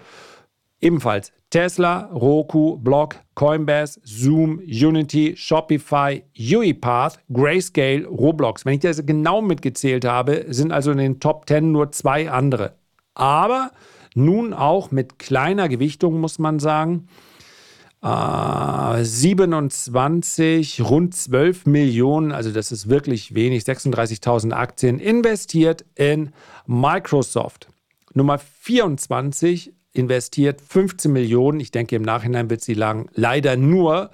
ebenfalls 0.79 1.31
Tesla, 1.49 2.09
Roku, 2.11 2.77
Block, 2.77 3.17
Coinbase, 3.35 4.01
Zoom, 4.03 4.59
Unity, 4.65 5.35
Shopify, 5.37 6.23
UiPath, 6.35 7.19
Grayscale, 7.31 8.07
Roblox. 8.07 8.65
Wenn 8.65 8.73
ich 8.73 8.79
das 8.79 9.05
genau 9.05 9.41
mitgezählt 9.41 10.03
habe, 10.03 10.45
sind 10.49 10.71
also 10.71 10.91
in 10.91 10.97
den 10.97 11.19
Top 11.19 11.47
10 11.47 11.71
nur 11.71 11.91
zwei 11.91 12.31
andere. 12.31 12.73
Aber 13.13 13.71
nun 14.15 14.53
auch 14.53 14.89
mit 14.89 15.19
kleiner 15.19 15.69
Gewichtung, 15.69 16.19
muss 16.19 16.39
man 16.39 16.59
sagen. 16.59 17.07
27, 18.03 20.79
äh, 20.79 20.83
rund 20.83 21.15
12 21.15 21.65
Millionen, 21.65 22.33
also 22.33 22.51
das 22.51 22.73
ist 22.73 22.89
wirklich 22.89 23.33
wenig, 23.33 23.63
36.000 23.63 24.51
Aktien 24.51 24.99
investiert 24.99 25.85
in 25.95 26.33
Microsoft. 26.67 27.69
Nummer 28.13 28.39
24 28.39 29.71
investiert 29.93 30.59
15 30.59 31.13
Millionen. 31.13 31.61
Ich 31.61 31.71
denke, 31.71 31.95
im 31.95 32.01
Nachhinein 32.01 32.49
wird 32.49 32.59
sie 32.61 32.73
lang. 32.73 33.09
Leider 33.13 33.55
nur 33.55 34.09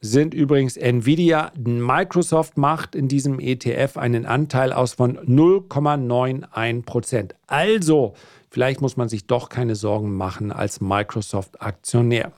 sind 0.00 0.32
übrigens 0.32 0.78
Nvidia. 0.78 1.52
Microsoft 1.58 2.56
macht 2.56 2.94
in 2.94 3.08
diesem 3.08 3.40
ETF 3.40 3.98
einen 3.98 4.24
Anteil 4.24 4.72
aus 4.72 4.94
von 4.94 5.18
0,91 5.18 6.82
Prozent. 6.82 7.34
Also, 7.46 8.14
vielleicht 8.48 8.80
muss 8.80 8.96
man 8.96 9.10
sich 9.10 9.26
doch 9.26 9.50
keine 9.50 9.74
Sorgen 9.74 10.16
machen 10.16 10.50
als 10.50 10.80
Microsoft-Aktionär. 10.80 12.32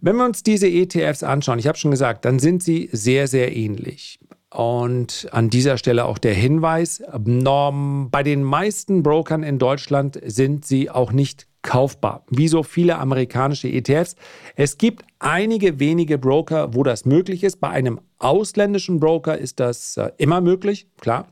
Wenn 0.00 0.16
wir 0.16 0.24
uns 0.24 0.42
diese 0.42 0.68
ETFs 0.68 1.22
anschauen, 1.22 1.58
ich 1.58 1.66
habe 1.66 1.76
schon 1.76 1.90
gesagt, 1.90 2.24
dann 2.24 2.38
sind 2.38 2.62
sie 2.62 2.88
sehr, 2.92 3.26
sehr 3.26 3.56
ähnlich. 3.56 4.20
Und 4.50 5.28
an 5.32 5.50
dieser 5.50 5.76
Stelle 5.76 6.04
auch 6.04 6.18
der 6.18 6.34
Hinweis, 6.34 7.02
bei 7.12 8.22
den 8.22 8.42
meisten 8.42 9.02
Brokern 9.02 9.42
in 9.42 9.58
Deutschland 9.58 10.18
sind 10.24 10.64
sie 10.64 10.88
auch 10.88 11.12
nicht 11.12 11.48
kaufbar, 11.62 12.24
wie 12.30 12.48
so 12.48 12.62
viele 12.62 12.98
amerikanische 12.98 13.68
ETFs. 13.68 14.16
Es 14.54 14.78
gibt 14.78 15.04
einige 15.18 15.80
wenige 15.80 16.16
Broker, 16.16 16.74
wo 16.74 16.82
das 16.82 17.04
möglich 17.04 17.42
ist. 17.44 17.60
Bei 17.60 17.68
einem 17.68 18.00
ausländischen 18.18 19.00
Broker 19.00 19.36
ist 19.36 19.60
das 19.60 19.96
äh, 19.96 20.10
immer 20.16 20.40
möglich, 20.40 20.86
klar. 21.00 21.28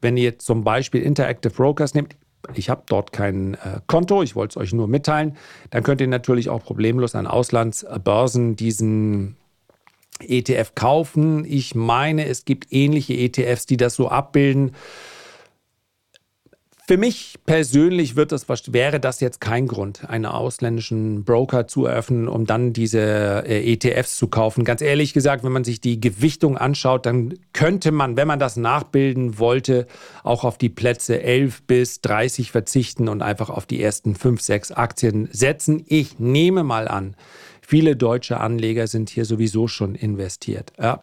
Wenn 0.00 0.16
ihr 0.16 0.38
zum 0.38 0.64
Beispiel 0.64 1.00
Interactive 1.02 1.54
Brokers 1.54 1.94
nehmt, 1.94 2.16
ich 2.54 2.70
habe 2.70 2.82
dort 2.86 3.12
kein 3.12 3.54
äh, 3.54 3.80
Konto, 3.86 4.22
ich 4.22 4.34
wollte 4.34 4.52
es 4.52 4.56
euch 4.56 4.72
nur 4.72 4.88
mitteilen, 4.88 5.36
dann 5.70 5.82
könnt 5.82 6.00
ihr 6.00 6.08
natürlich 6.08 6.48
auch 6.48 6.62
problemlos 6.62 7.14
an 7.14 7.26
Auslandsbörsen 7.26 8.56
diesen 8.56 9.36
ETF 10.20 10.74
kaufen. 10.74 11.44
Ich 11.44 11.74
meine, 11.74 12.26
es 12.26 12.44
gibt 12.44 12.72
ähnliche 12.72 13.14
ETFs, 13.14 13.66
die 13.66 13.76
das 13.76 13.94
so 13.94 14.08
abbilden. 14.08 14.72
Für 16.92 16.98
mich 16.98 17.38
persönlich 17.46 18.16
wird 18.16 18.32
das, 18.32 18.46
wäre 18.70 19.00
das 19.00 19.20
jetzt 19.20 19.40
kein 19.40 19.66
Grund, 19.66 20.10
einen 20.10 20.26
ausländischen 20.26 21.24
Broker 21.24 21.66
zu 21.66 21.86
eröffnen, 21.86 22.28
um 22.28 22.44
dann 22.44 22.74
diese 22.74 23.00
äh, 23.46 23.72
ETFs 23.72 24.18
zu 24.18 24.26
kaufen. 24.26 24.62
Ganz 24.62 24.82
ehrlich 24.82 25.14
gesagt, 25.14 25.42
wenn 25.42 25.52
man 25.52 25.64
sich 25.64 25.80
die 25.80 26.02
Gewichtung 26.02 26.58
anschaut, 26.58 27.06
dann 27.06 27.32
könnte 27.54 27.92
man, 27.92 28.18
wenn 28.18 28.28
man 28.28 28.38
das 28.38 28.58
nachbilden 28.58 29.38
wollte, 29.38 29.86
auch 30.22 30.44
auf 30.44 30.58
die 30.58 30.68
Plätze 30.68 31.22
11 31.22 31.62
bis 31.62 32.02
30 32.02 32.50
verzichten 32.50 33.08
und 33.08 33.22
einfach 33.22 33.48
auf 33.48 33.64
die 33.64 33.82
ersten 33.82 34.14
5, 34.14 34.42
6 34.42 34.72
Aktien 34.72 35.30
setzen. 35.32 35.86
Ich 35.86 36.18
nehme 36.18 36.62
mal 36.62 36.88
an, 36.88 37.16
viele 37.62 37.96
deutsche 37.96 38.38
Anleger 38.38 38.86
sind 38.86 39.08
hier 39.08 39.24
sowieso 39.24 39.66
schon 39.66 39.94
investiert. 39.94 40.74
Ja. 40.78 41.00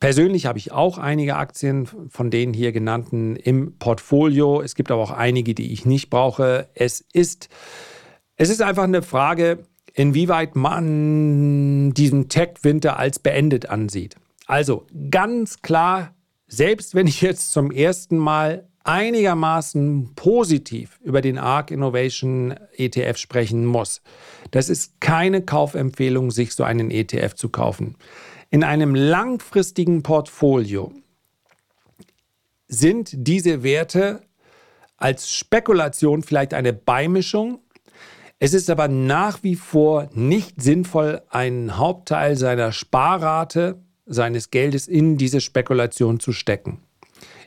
Persönlich 0.00 0.46
habe 0.46 0.58
ich 0.58 0.72
auch 0.72 0.96
einige 0.96 1.36
Aktien 1.36 1.86
von 2.08 2.30
den 2.30 2.54
hier 2.54 2.72
genannten 2.72 3.36
im 3.36 3.76
Portfolio. 3.78 4.62
Es 4.62 4.74
gibt 4.74 4.90
aber 4.90 5.02
auch 5.02 5.10
einige, 5.10 5.54
die 5.54 5.72
ich 5.72 5.84
nicht 5.84 6.08
brauche. 6.08 6.68
Es 6.74 7.04
ist, 7.12 7.50
es 8.36 8.48
ist 8.48 8.62
einfach 8.62 8.84
eine 8.84 9.02
Frage, 9.02 9.66
inwieweit 9.92 10.56
man 10.56 11.92
diesen 11.92 12.30
Tech-Winter 12.30 12.98
als 12.98 13.18
beendet 13.18 13.68
ansieht. 13.68 14.16
Also 14.46 14.86
ganz 15.10 15.60
klar, 15.60 16.14
selbst 16.48 16.94
wenn 16.94 17.06
ich 17.06 17.20
jetzt 17.20 17.52
zum 17.52 17.70
ersten 17.70 18.16
Mal 18.16 18.68
einigermaßen 18.84 20.14
positiv 20.14 20.98
über 21.04 21.20
den 21.20 21.36
ARC 21.36 21.70
Innovation 21.70 22.54
ETF 22.74 23.18
sprechen 23.18 23.66
muss, 23.66 24.00
das 24.50 24.70
ist 24.70 25.00
keine 25.00 25.42
Kaufempfehlung, 25.42 26.30
sich 26.30 26.54
so 26.54 26.64
einen 26.64 26.90
ETF 26.90 27.34
zu 27.34 27.50
kaufen. 27.50 27.96
In 28.52 28.64
einem 28.64 28.96
langfristigen 28.96 30.02
Portfolio 30.02 30.92
sind 32.66 33.10
diese 33.12 33.62
Werte 33.62 34.22
als 34.96 35.32
Spekulation 35.32 36.24
vielleicht 36.24 36.52
eine 36.52 36.72
Beimischung. 36.72 37.60
Es 38.40 38.52
ist 38.52 38.68
aber 38.68 38.88
nach 38.88 39.44
wie 39.44 39.54
vor 39.54 40.10
nicht 40.14 40.60
sinnvoll, 40.60 41.22
einen 41.28 41.78
Hauptteil 41.78 42.36
seiner 42.36 42.72
Sparrate, 42.72 43.80
seines 44.06 44.50
Geldes 44.50 44.88
in 44.88 45.16
diese 45.16 45.40
Spekulation 45.40 46.18
zu 46.18 46.32
stecken. 46.32 46.82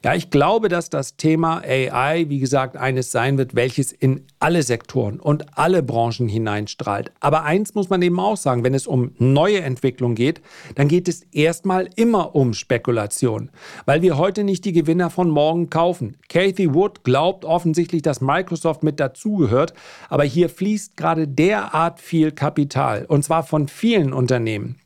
Ja, 0.05 0.13
ich 0.15 0.29
glaube, 0.29 0.67
dass 0.67 0.89
das 0.89 1.15
Thema 1.15 1.61
AI, 1.63 2.25
wie 2.27 2.39
gesagt, 2.39 2.75
eines 2.75 3.13
sein 3.13 3.37
wird, 3.37 3.55
welches 3.55 3.93
in 3.93 4.25
alle 4.37 4.61
Sektoren 4.61 5.17
und 5.17 5.57
alle 5.57 5.81
Branchen 5.81 6.27
hineinstrahlt. 6.27 7.13
Aber 7.21 7.43
eins 7.43 7.73
muss 7.73 7.89
man 7.89 8.01
eben 8.01 8.19
auch 8.19 8.35
sagen, 8.35 8.65
wenn 8.65 8.73
es 8.73 8.85
um 8.85 9.11
neue 9.17 9.61
Entwicklung 9.61 10.13
geht, 10.15 10.41
dann 10.75 10.89
geht 10.89 11.07
es 11.07 11.21
erstmal 11.31 11.89
immer 11.95 12.35
um 12.35 12.53
Spekulation, 12.53 13.49
weil 13.85 14.01
wir 14.01 14.17
heute 14.17 14.43
nicht 14.43 14.65
die 14.65 14.73
Gewinner 14.73 15.09
von 15.09 15.29
morgen 15.29 15.69
kaufen. 15.69 16.17
Kathy 16.27 16.73
Wood 16.73 17.05
glaubt 17.05 17.45
offensichtlich, 17.45 18.01
dass 18.01 18.19
Microsoft 18.19 18.83
mit 18.83 18.99
dazugehört, 18.99 19.73
aber 20.09 20.25
hier 20.25 20.49
fließt 20.49 20.97
gerade 20.97 21.29
derart 21.29 22.01
viel 22.01 22.33
Kapital 22.33 23.05
und 23.05 23.23
zwar 23.23 23.43
von 23.43 23.69
vielen 23.69 24.11
Unternehmen. 24.11 24.82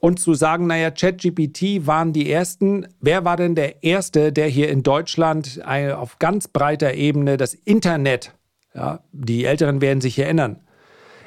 Und 0.00 0.20
zu 0.20 0.34
sagen, 0.34 0.68
naja, 0.68 0.90
ChatGPT 0.90 1.86
waren 1.86 2.12
die 2.12 2.30
ersten. 2.30 2.86
Wer 3.00 3.24
war 3.24 3.36
denn 3.36 3.54
der 3.54 3.82
Erste, 3.82 4.32
der 4.32 4.46
hier 4.46 4.68
in 4.68 4.82
Deutschland 4.82 5.60
auf 5.64 6.18
ganz 6.18 6.46
breiter 6.48 6.94
Ebene 6.94 7.36
das 7.36 7.54
Internet, 7.54 8.34
ja, 8.74 9.00
die 9.12 9.44
Älteren 9.44 9.80
werden 9.80 10.00
sich 10.00 10.18
erinnern. 10.18 10.60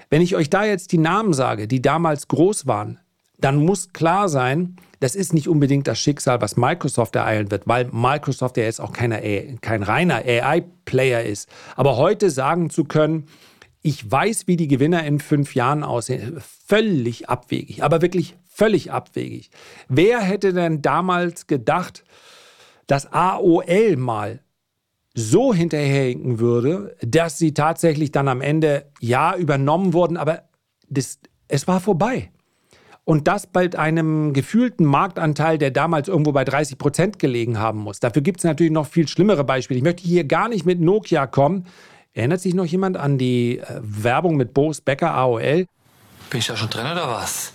Wenn 0.09 0.21
ich 0.21 0.35
euch 0.35 0.49
da 0.49 0.63
jetzt 0.63 0.91
die 0.93 0.97
Namen 0.97 1.33
sage, 1.33 1.67
die 1.67 1.81
damals 1.81 2.27
groß 2.27 2.67
waren, 2.67 2.99
dann 3.39 3.57
muss 3.57 3.91
klar 3.91 4.29
sein, 4.29 4.75
das 4.99 5.15
ist 5.15 5.33
nicht 5.33 5.49
unbedingt 5.49 5.87
das 5.87 5.99
Schicksal, 5.99 6.41
was 6.41 6.57
Microsoft 6.57 7.15
ereilen 7.15 7.49
wird, 7.49 7.67
weil 7.67 7.89
Microsoft 7.91 8.55
ja 8.57 8.63
jetzt 8.63 8.79
auch 8.79 8.93
keiner, 8.93 9.19
kein 9.61 9.83
reiner 9.83 10.17
AI-Player 10.17 11.23
ist. 11.23 11.49
Aber 11.75 11.97
heute 11.97 12.29
sagen 12.29 12.69
zu 12.69 12.83
können, 12.83 13.25
ich 13.81 14.09
weiß, 14.09 14.47
wie 14.47 14.57
die 14.57 14.67
Gewinner 14.67 15.03
in 15.03 15.19
fünf 15.19 15.55
Jahren 15.55 15.83
aussehen, 15.83 16.39
völlig 16.67 17.29
abwegig, 17.29 17.83
aber 17.83 18.03
wirklich 18.03 18.35
völlig 18.53 18.91
abwegig. 18.91 19.49
Wer 19.87 20.19
hätte 20.19 20.53
denn 20.53 20.81
damals 20.81 21.47
gedacht, 21.47 22.03
dass 22.87 23.11
AOL 23.11 23.95
mal 23.97 24.41
so 25.13 25.53
hinterherhinken 25.53 26.39
würde, 26.39 26.95
dass 27.01 27.37
sie 27.37 27.53
tatsächlich 27.53 28.11
dann 28.11 28.27
am 28.27 28.41
Ende 28.41 28.91
ja 28.99 29.35
übernommen 29.35 29.93
wurden, 29.93 30.17
aber 30.17 30.43
das, 30.89 31.19
es 31.47 31.67
war 31.67 31.79
vorbei. 31.79 32.31
Und 33.03 33.27
das 33.27 33.47
bei 33.47 33.69
einem 33.77 34.31
gefühlten 34.31 34.85
Marktanteil, 34.85 35.57
der 35.57 35.71
damals 35.71 36.07
irgendwo 36.07 36.31
bei 36.31 36.45
30 36.45 36.77
Prozent 36.77 37.19
gelegen 37.19 37.59
haben 37.59 37.79
muss. 37.79 37.99
Dafür 37.99 38.21
gibt 38.21 38.39
es 38.39 38.43
natürlich 38.43 38.71
noch 38.71 38.87
viel 38.87 39.07
schlimmere 39.07 39.43
Beispiele. 39.43 39.79
Ich 39.79 39.83
möchte 39.83 40.03
hier 40.03 40.23
gar 40.23 40.47
nicht 40.47 40.65
mit 40.65 40.79
Nokia 40.79 41.27
kommen. 41.27 41.65
Erinnert 42.13 42.41
sich 42.41 42.53
noch 42.53 42.65
jemand 42.65 42.97
an 42.97 43.17
die 43.17 43.57
äh, 43.57 43.65
Werbung 43.81 44.35
mit 44.35 44.53
Boris 44.53 44.81
Becker 44.81 45.13
AOL? 45.13 45.65
Bin 46.29 46.39
ich 46.39 46.47
da 46.47 46.55
schon 46.55 46.69
drin 46.69 46.85
oder 46.85 47.09
was? 47.09 47.53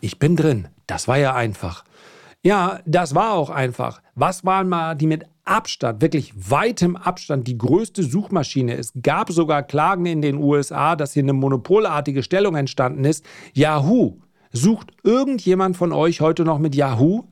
Ich 0.00 0.18
bin 0.18 0.36
drin. 0.36 0.68
Das 0.86 1.08
war 1.08 1.18
ja 1.18 1.34
einfach. 1.34 1.84
Ja, 2.42 2.80
das 2.86 3.14
war 3.14 3.32
auch 3.34 3.50
einfach. 3.50 4.00
Was 4.14 4.44
waren 4.44 4.68
mal 4.68 4.94
die 4.94 5.06
mit 5.06 5.26
Abstand, 5.44 6.00
wirklich 6.00 6.32
weitem 6.34 6.96
Abstand, 6.96 7.46
die 7.46 7.58
größte 7.58 8.02
Suchmaschine? 8.02 8.76
Es 8.76 8.92
gab 9.02 9.30
sogar 9.30 9.62
Klagen 9.62 10.06
in 10.06 10.22
den 10.22 10.36
USA, 10.36 10.96
dass 10.96 11.12
hier 11.12 11.22
eine 11.22 11.34
monopolartige 11.34 12.22
Stellung 12.22 12.56
entstanden 12.56 13.04
ist. 13.04 13.24
Yahoo. 13.52 14.16
Sucht 14.52 14.92
irgendjemand 15.04 15.76
von 15.76 15.92
euch 15.92 16.20
heute 16.20 16.44
noch 16.44 16.58
mit 16.58 16.74
Yahoo? 16.74 17.24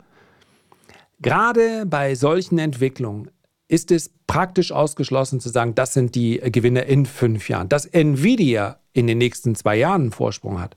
Gerade 1.21 1.85
bei 1.87 2.15
solchen 2.15 2.59
Entwicklungen 2.59 3.31
ist 3.67 3.91
es 3.91 4.13
praktisch 4.27 4.73
ausgeschlossen 4.73 5.41
zu 5.41 5.49
sagen, 5.49 5.75
das 5.75 5.95
sind 5.95 6.15
die 6.15 6.39
Gewinner 6.39 6.85
in 6.85 7.07
fünf 7.07 7.49
Jahren. 7.49 7.69
Dass 7.69 7.87
Nvidia 7.87 8.79
in 8.93 9.07
den 9.07 9.19
nächsten 9.19 9.55
zwei 9.55 9.77
Jahren 9.77 10.03
einen 10.03 10.13
Vorsprung 10.13 10.61
hat, 10.61 10.77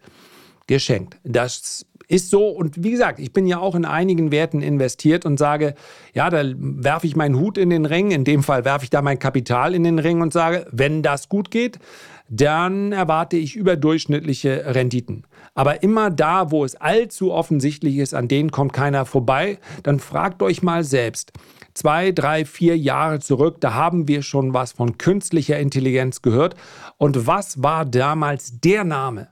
geschenkt. 0.68 1.18
Das 1.24 1.86
ist 2.12 2.30
so. 2.30 2.50
Und 2.50 2.84
wie 2.84 2.92
gesagt, 2.92 3.20
ich 3.20 3.32
bin 3.32 3.48
ja 3.48 3.60
auch 3.60 3.74
in 3.74 3.86
einigen 3.86 4.32
Werten 4.32 4.62
investiert 4.62 5.26
und 5.26 5.38
sage, 5.38 5.76
ja, 6.14 6.30
da 6.30 6.44
werfe 6.56 7.08
ich 7.08 7.16
meinen 7.16 7.40
Hut 7.40 7.58
in 7.58 7.70
den 7.70 7.86
Ring. 7.86 8.12
In 8.12 8.26
dem 8.26 8.44
Fall 8.44 8.66
werfe 8.66 8.84
ich 8.84 8.90
da 8.90 9.02
mein 9.02 9.18
Kapital 9.18 9.74
in 9.74 9.84
den 9.84 9.98
Ring 9.98 10.22
und 10.22 10.34
sage, 10.34 10.68
wenn 10.72 11.04
das 11.04 11.30
gut 11.30 11.52
geht, 11.52 11.80
dann 12.28 12.92
erwarte 12.92 13.38
ich 13.38 13.56
überdurchschnittliche 13.56 14.74
Renditen. 14.74 15.26
Aber 15.54 15.84
immer 15.84 16.10
da, 16.10 16.52
wo 16.52 16.64
es 16.64 16.76
allzu 16.76 17.34
offensichtlich 17.34 17.98
ist, 17.98 18.14
an 18.14 18.28
denen 18.28 18.52
kommt 18.52 18.72
keiner 18.72 19.06
vorbei, 19.06 19.60
dann 19.84 20.00
fragt 20.00 20.42
euch 20.42 20.64
mal 20.64 20.84
selbst. 20.84 21.34
Zwei, 21.74 22.12
drei, 22.12 22.46
vier 22.46 22.78
Jahre 22.78 23.20
zurück, 23.20 23.58
da 23.60 23.74
haben 23.74 24.08
wir 24.08 24.22
schon 24.22 24.54
was 24.54 24.74
von 24.74 24.98
künstlicher 24.98 25.60
Intelligenz 25.60 26.22
gehört. 26.22 26.56
Und 26.98 27.28
was 27.28 27.64
war 27.64 27.86
damals 27.86 28.60
der 28.60 28.84
Name, 28.84 29.30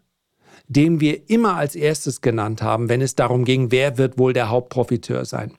den 0.69 1.01
wir 1.01 1.29
immer 1.29 1.55
als 1.55 1.75
erstes 1.75 2.21
genannt 2.21 2.61
haben, 2.61 2.87
wenn 2.87 3.01
es 3.01 3.15
darum 3.15 3.43
ging, 3.43 3.71
wer 3.71 3.97
wird 3.97 4.17
wohl 4.17 4.33
der 4.33 4.49
Hauptprofiteur 4.49 5.25
sein? 5.25 5.51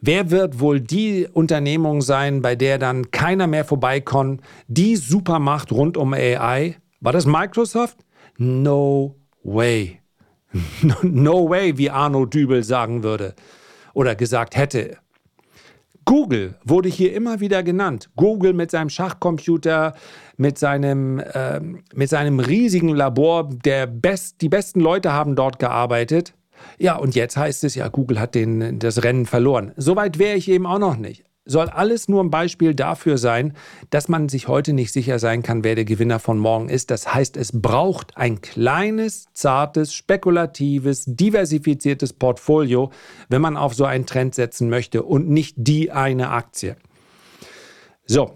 Wer 0.00 0.30
wird 0.30 0.60
wohl 0.60 0.80
die 0.80 1.26
Unternehmung 1.32 2.02
sein, 2.02 2.42
bei 2.42 2.54
der 2.54 2.78
dann 2.78 3.10
keiner 3.10 3.46
mehr 3.46 3.64
vorbeikommt? 3.64 4.42
Die 4.68 4.96
Supermacht 4.96 5.72
rund 5.72 5.96
um 5.96 6.12
AI? 6.12 6.76
War 7.00 7.12
das 7.12 7.24
Microsoft? 7.24 7.96
No 8.36 9.16
way. 9.42 10.00
No 11.02 11.48
way, 11.48 11.76
wie 11.78 11.90
Arno 11.90 12.26
Dübel 12.26 12.62
sagen 12.62 13.02
würde 13.02 13.34
oder 13.94 14.14
gesagt 14.14 14.56
hätte. 14.56 14.98
Google 16.04 16.54
wurde 16.64 16.88
hier 16.88 17.14
immer 17.14 17.40
wieder 17.40 17.62
genannt. 17.62 18.10
Google 18.16 18.52
mit 18.52 18.70
seinem 18.70 18.90
Schachcomputer, 18.90 19.94
mit 20.36 20.58
seinem, 20.58 21.18
äh, 21.18 21.60
mit 21.94 22.08
seinem 22.08 22.40
riesigen 22.40 22.88
Labor. 22.88 23.48
Der 23.48 23.86
Best, 23.86 24.40
die 24.40 24.48
besten 24.48 24.80
Leute 24.80 25.12
haben 25.12 25.36
dort 25.36 25.58
gearbeitet. 25.58 26.34
Ja, 26.78 26.96
und 26.96 27.14
jetzt 27.14 27.36
heißt 27.36 27.64
es 27.64 27.74
ja, 27.74 27.88
Google 27.88 28.20
hat 28.20 28.34
den, 28.34 28.78
das 28.78 29.02
Rennen 29.02 29.26
verloren. 29.26 29.72
Soweit 29.76 30.18
wäre 30.18 30.36
ich 30.36 30.48
eben 30.48 30.66
auch 30.66 30.78
noch 30.78 30.96
nicht 30.96 31.24
soll 31.46 31.68
alles 31.68 32.08
nur 32.08 32.22
ein 32.22 32.30
Beispiel 32.30 32.74
dafür 32.74 33.18
sein, 33.18 33.54
dass 33.90 34.08
man 34.08 34.28
sich 34.28 34.48
heute 34.48 34.72
nicht 34.72 34.92
sicher 34.92 35.18
sein 35.18 35.42
kann, 35.42 35.62
wer 35.62 35.74
der 35.74 35.84
Gewinner 35.84 36.18
von 36.18 36.38
morgen 36.38 36.68
ist. 36.68 36.90
Das 36.90 37.14
heißt, 37.14 37.36
es 37.36 37.60
braucht 37.60 38.16
ein 38.16 38.40
kleines, 38.40 39.26
zartes, 39.34 39.94
spekulatives, 39.94 41.04
diversifiziertes 41.06 42.12
Portfolio, 42.12 42.90
wenn 43.28 43.42
man 43.42 43.56
auf 43.56 43.74
so 43.74 43.84
einen 43.84 44.06
Trend 44.06 44.34
setzen 44.34 44.70
möchte 44.70 45.02
und 45.02 45.28
nicht 45.28 45.54
die 45.58 45.90
eine 45.90 46.30
Aktie. 46.30 46.76
So, 48.06 48.32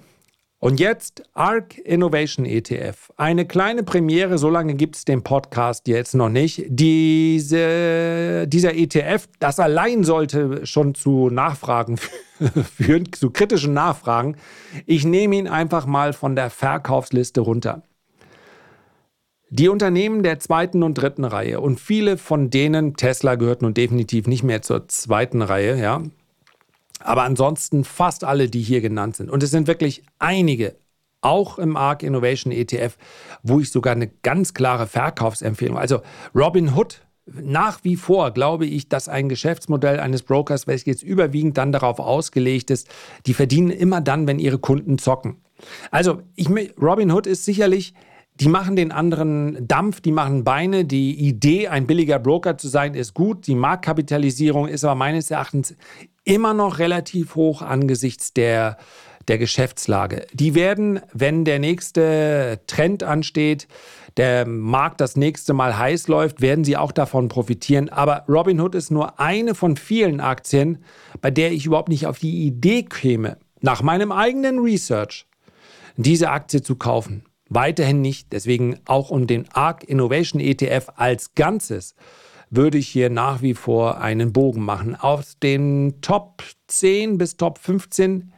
und 0.61 0.81
jetzt 0.81 1.23
ARC 1.35 1.79
Innovation 1.79 2.45
ETF. 2.45 3.13
Eine 3.17 3.47
kleine 3.47 3.85
Premiere, 3.85 4.39
so 4.39 4.51
lange 4.51 4.75
gibt 4.75 4.97
es 4.97 5.05
den 5.05 5.23
Podcast 5.23 5.87
jetzt 5.87 6.15
noch 6.15 6.29
nicht. 6.29 6.65
Diese, 6.69 8.47
dieser 8.49 8.75
ETF, 8.75 9.29
das 9.39 9.61
allein 9.61 10.03
sollte 10.03 10.67
schon 10.67 10.95
zu 10.95 11.31
Nachfragen 11.31 11.97
führen, 12.77 13.13
zu 13.13 13.31
kritischen 13.31 13.73
Nachfragen. 13.73 14.37
Ich 14.87 15.05
nehme 15.05 15.37
ihn 15.37 15.49
einfach 15.49 15.87
mal 15.87 16.13
von 16.13 16.35
der 16.35 16.51
Verkaufsliste 16.51 17.41
runter. 17.41 17.83
Die 19.51 19.69
Unternehmen 19.69 20.23
der 20.23 20.41
zweiten 20.41 20.83
und 20.83 20.95
dritten 20.95 21.25
Reihe 21.25 21.61
und 21.61 21.81
viele 21.81 22.19
von 22.19 22.51
denen, 22.51 22.97
Tesla 22.97 23.37
gehört 23.37 23.63
nun 23.63 23.73
definitiv 23.73 24.27
nicht 24.27 24.43
mehr 24.43 24.61
zur 24.61 24.89
zweiten 24.89 25.41
Reihe, 25.41 25.81
ja, 25.81 26.03
aber 27.09 27.23
ansonsten 27.23 27.85
fast 27.85 28.23
alle, 28.23 28.51
die 28.51 28.61
hier 28.61 28.83
genannt 28.83 29.17
sind. 29.17 29.31
Und 29.31 29.43
es 29.43 29.51
sind 29.51 29.67
wirklich 29.67 30.03
einige, 30.19 30.77
auch 31.23 31.59
im 31.59 31.75
ARC 31.75 32.03
Innovation 32.03 32.53
ETF, 32.53 32.99
wo 33.43 33.61
ich 33.61 33.73
sogar 33.73 33.95
eine 33.95 34.09
ganz 34.09 34.53
klare 34.53 34.87
Verkaufsempfehlung. 34.87 35.79
Also 35.79 36.03
Robin 36.35 36.75
Hood, 36.77 37.01
nach 37.25 37.83
wie 37.83 37.97
vor 37.97 38.33
glaube 38.33 38.67
ich, 38.67 38.91
dass 38.91 39.09
ein 39.09 39.31
Geschäftsmodell 39.31 40.01
eines 40.01 40.23
Brokers, 40.23 40.67
welches 40.67 40.85
jetzt 40.87 41.03
überwiegend 41.03 41.57
dann 41.57 41.73
darauf 41.73 41.99
ausgelegt 41.99 42.71
ist, 42.71 42.89
die 43.25 43.33
verdienen 43.33 43.71
immer 43.71 44.03
dann, 44.03 44.27
wenn 44.27 44.39
ihre 44.39 44.59
Kunden 44.59 44.99
zocken. 44.99 45.39
Also 45.91 46.21
ich, 46.37 46.51
Robin 46.79 47.11
Hood 47.11 47.27
ist 47.27 47.47
sicherlich 47.47 47.95
die 48.41 48.49
machen 48.49 48.77
den 48.77 48.93
anderen 48.93 49.67
Dampf, 49.67 50.01
die 50.01 50.13
machen 50.13 50.45
Beine. 50.45 50.85
Die 50.85 51.13
Idee, 51.27 51.69
ein 51.69 51.89
billiger 51.89 52.21
Broker 52.21 52.57
zu 52.57 52.69
sein, 52.69 52.95
ist 52.95 53.13
gut. 53.13 53.49
Die 53.49 53.57
Marktkapitalisierung 53.57 54.69
ist 54.69 54.85
aber 54.85 54.95
meines 54.95 55.31
Erachtens 55.31 55.75
immer 56.29 56.53
noch 56.53 56.79
relativ 56.79 57.37
hoch 57.37 57.63
angesichts 57.63 58.35
der, 58.35 58.77
der 59.29 59.39
Geschäftslage. 59.39 60.27
Die 60.35 60.55
werden, 60.55 61.01
wenn 61.15 61.47
der 61.47 61.59
nächste 61.59 62.61
Trend 62.67 63.03
ansteht, 63.03 63.67
der 64.19 64.47
Markt 64.47 65.01
das 65.01 65.17
nächste 65.17 65.55
Mal 65.55 65.79
heiß 65.79 66.07
läuft, 66.09 66.43
werden 66.43 66.65
sie 66.65 66.77
auch 66.77 66.93
davon 66.93 67.29
profitieren. 67.29 67.89
Aber 67.89 68.25
Robinhood 68.29 68.75
ist 68.75 68.91
nur 68.91 69.19
eine 69.19 69.55
von 69.55 69.77
vielen 69.77 70.21
Aktien, 70.21 70.85
bei 71.23 71.31
der 71.31 71.53
ich 71.53 71.65
überhaupt 71.65 71.89
nicht 71.89 72.07
auf 72.07 72.19
die 72.19 72.47
Idee 72.47 72.83
käme, 72.83 73.39
nach 73.61 73.83
meinem 73.83 74.13
eigenen 74.13 74.59
Research 74.59 75.27
diese 75.97 76.31
Aktie 76.31 76.63
zu 76.63 76.77
kaufen. 76.77 77.25
Weiterhin 77.49 78.03
nicht. 78.03 78.33
Deswegen 78.33 78.79
auch 78.85 79.11
um 79.11 79.27
den 79.27 79.49
ARC 79.53 79.83
Innovation 79.85 80.41
ETF 80.43 80.89
als 80.97 81.35
Ganzes 81.35 81.95
würde 82.51 82.79
ich 82.79 82.89
hier 82.89 83.11
nach 83.11 83.43
wie 83.43 83.55
vor 83.55 84.01
einen 84.01 84.33
Bogen 84.33 84.63
machen. 84.65 84.97
Aus 84.97 85.39
den 85.39 86.01
Top 86.01 86.43
10 86.69 87.19
bis 87.19 87.37
Top 87.37 87.59
15 87.59 88.33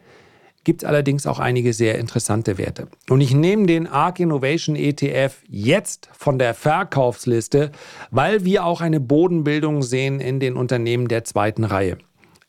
gibt 0.64 0.82
es 0.82 0.88
allerdings 0.88 1.26
auch 1.26 1.38
einige 1.38 1.72
sehr 1.72 1.98
interessante 1.98 2.58
Werte. 2.58 2.88
Und 3.08 3.20
ich 3.20 3.34
nehme 3.34 3.66
den 3.66 3.86
ARK 3.86 4.20
Innovation 4.20 4.76
ETF 4.76 5.42
jetzt 5.48 6.10
von 6.12 6.38
der 6.38 6.54
Verkaufsliste, 6.54 7.70
weil 8.10 8.44
wir 8.44 8.64
auch 8.64 8.80
eine 8.80 9.00
Bodenbildung 9.00 9.82
sehen 9.82 10.20
in 10.20 10.38
den 10.38 10.56
Unternehmen 10.56 11.08
der 11.08 11.24
zweiten 11.24 11.64
Reihe. 11.64 11.96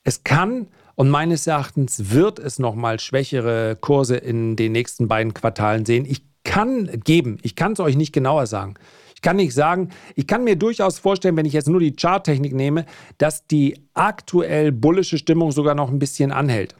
Es 0.04 0.24
kann 0.24 0.68
Und 0.96 1.10
meines 1.10 1.48
Erachtens 1.48 2.12
wird 2.12 2.38
es 2.38 2.60
nochmal 2.60 3.00
schwächere 3.00 3.76
Kurse 3.80 4.18
in 4.18 4.56
den 4.56 4.72
nächsten 4.72 5.08
beiden 5.08 5.34
Quartalen 5.34 5.86
sehen. 5.86 6.06
Ich 6.06 6.24
kann 6.44 6.90
geben, 7.04 7.38
ich 7.42 7.56
kann 7.56 7.74
es 7.74 7.80
euch 7.80 7.96
nicht 7.96 8.14
genauer 8.14 8.46
sagen. 8.46 8.76
Ich 9.22 9.24
kann 9.24 9.36
nicht 9.36 9.54
sagen, 9.54 9.90
ich 10.16 10.26
kann 10.26 10.44
mir 10.44 10.56
durchaus 10.56 10.98
vorstellen, 10.98 11.38
wenn 11.38 11.46
ich 11.46 11.54
jetzt 11.54 11.70
nur 11.70 11.80
die 11.80 11.96
Charttechnik 11.96 12.56
nehme, 12.56 12.88
dass 13.20 13.46
die 13.46 13.76
aktuell 13.94 14.72
bullische 14.72 15.20
Stimmung 15.20 15.52
sogar 15.52 15.76
noch 15.76 15.92
ein 15.92 16.00
bisschen 16.00 16.32
anhält. 16.32 16.74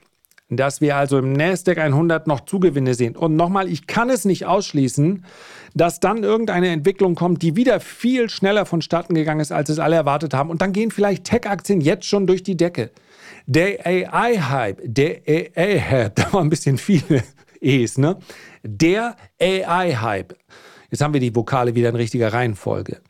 Dass 0.48 0.80
wir 0.80 0.96
also 0.96 1.18
im 1.18 1.34
Nasdaq 1.34 1.78
100 1.78 2.26
noch 2.26 2.40
Zugewinne 2.40 2.94
sehen. 2.94 3.14
Und 3.14 3.36
nochmal, 3.36 3.68
ich 3.68 3.86
kann 3.86 4.10
es 4.10 4.24
nicht 4.24 4.44
ausschließen, 4.44 5.24
dass 5.74 6.00
dann 6.00 6.24
irgendeine 6.24 6.70
Entwicklung 6.70 7.14
kommt, 7.14 7.42
die 7.42 7.54
wieder 7.54 7.78
viel 7.78 8.28
schneller 8.28 8.66
vonstatten 8.66 9.14
gegangen 9.14 9.38
ist, 9.40 9.52
als 9.52 9.68
es 9.68 9.78
alle 9.78 9.94
erwartet 9.94 10.34
haben. 10.34 10.50
Und 10.50 10.62
dann 10.62 10.72
gehen 10.72 10.90
vielleicht 10.90 11.22
Tech-Aktien 11.22 11.80
jetzt 11.80 12.06
schon 12.06 12.26
durch 12.26 12.42
die 12.42 12.56
Decke. 12.56 12.90
Der 13.46 13.86
AI-Hype, 13.86 14.80
der 14.82 15.20
AI-Hype, 15.28 16.14
da 16.16 16.32
waren 16.32 16.48
ein 16.48 16.50
bisschen 16.50 16.76
viele 16.76 17.22
E's, 17.60 17.98
ne? 17.98 18.18
Der 18.64 19.14
AI-Hype, 19.40 20.34
jetzt 20.92 21.00
haben 21.00 21.14
wir 21.14 21.20
die 21.20 21.34
Vokale 21.34 21.74
wieder 21.74 21.88
in 21.88 21.96
richtiger 21.96 22.32
Reihenfolge, 22.32 23.00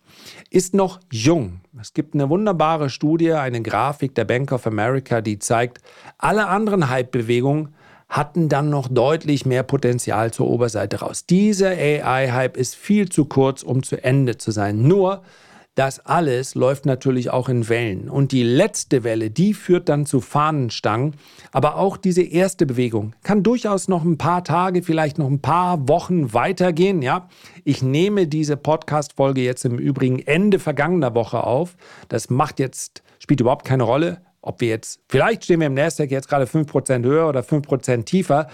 ist 0.51 0.73
noch 0.73 1.01
jung. 1.11 1.61
Es 1.81 1.93
gibt 1.93 2.15
eine 2.15 2.31
wunderbare 2.31 2.89
Studie, 2.89 3.33
eine 3.33 3.61
Grafik 3.61 4.15
der 4.15 4.25
Bank 4.25 4.53
of 4.53 4.67
America, 4.67 5.21
die 5.21 5.39
zeigt, 5.39 5.79
alle 6.17 6.47
anderen 6.47 6.89
Hype-Bewegungen 6.89 7.75
hatten 8.09 8.49
dann 8.49 8.71
noch 8.71 8.89
deutlich 8.89 9.47
mehr 9.47 9.63
Potenzial 9.63 10.33
zur 10.33 10.49
Oberseite 10.49 11.01
raus. 11.01 11.27
Dieser 11.27 11.71
AI-Hype 11.71 12.57
ist 12.57 12.77
viel 12.77 13.09
zu 13.09 13.25
kurz, 13.25 13.63
um 13.63 13.83
zu 13.83 14.03
Ende 14.03 14.39
zu 14.39 14.51
sein. 14.51 14.87
Nur 14.87 15.23
das 15.75 16.05
alles 16.05 16.55
läuft 16.55 16.85
natürlich 16.85 17.31
auch 17.31 17.49
in 17.49 17.69
Wellen. 17.69 18.11
Und 18.11 18.33
die 18.33 18.43
letzte 18.43 19.05
Welle, 19.05 19.31
die 19.31 19.55
führt 19.55 19.89
dann 19.89 20.05
zu 20.05 20.21
Fahnenstangen. 20.21 21.17
Aber 21.51 21.77
auch 21.77 21.97
diese 21.97 22.23
erste 22.23 22.67
Bewegung 22.67 23.15
kann 23.23 23.43
durchaus 23.43 23.89
noch 23.89 24.05
ein 24.05 24.19
paar 24.19 24.45
Tage, 24.45 24.83
vielleicht 24.83 25.19
noch 25.19 25.29
ein 25.29 25.41
paar 25.41 25.89
Wochen 25.89 26.35
weitergehen. 26.35 27.01
Ja, 27.01 27.29
ich 27.65 27.83
nehme 27.83 28.27
diese 28.27 28.59
Podcast-Folge 28.59 29.41
jetzt 29.41 29.65
im 29.65 29.79
Übrigen 29.79 30.19
Ende 30.19 30.59
vergangener 30.59 31.15
Woche 31.15 31.45
auf. 31.45 31.77
Das 32.09 32.29
macht 32.29 32.61
jetzt, 32.61 33.03
spielt 33.19 33.41
überhaupt 33.41 33.65
keine 33.65 33.85
Rolle, 33.85 34.21
ob 34.43 34.61
wir 34.61 34.69
jetzt, 34.69 35.01
vielleicht 35.09 35.45
stehen 35.45 35.61
wir 35.61 35.69
im 35.69 35.75
Nasdaq 35.75 36.11
jetzt 36.11 36.29
gerade 36.29 36.45
5% 36.45 37.03
höher 37.05 37.29
oder 37.29 37.41
5% 37.41 38.05
tiefer. 38.05 38.49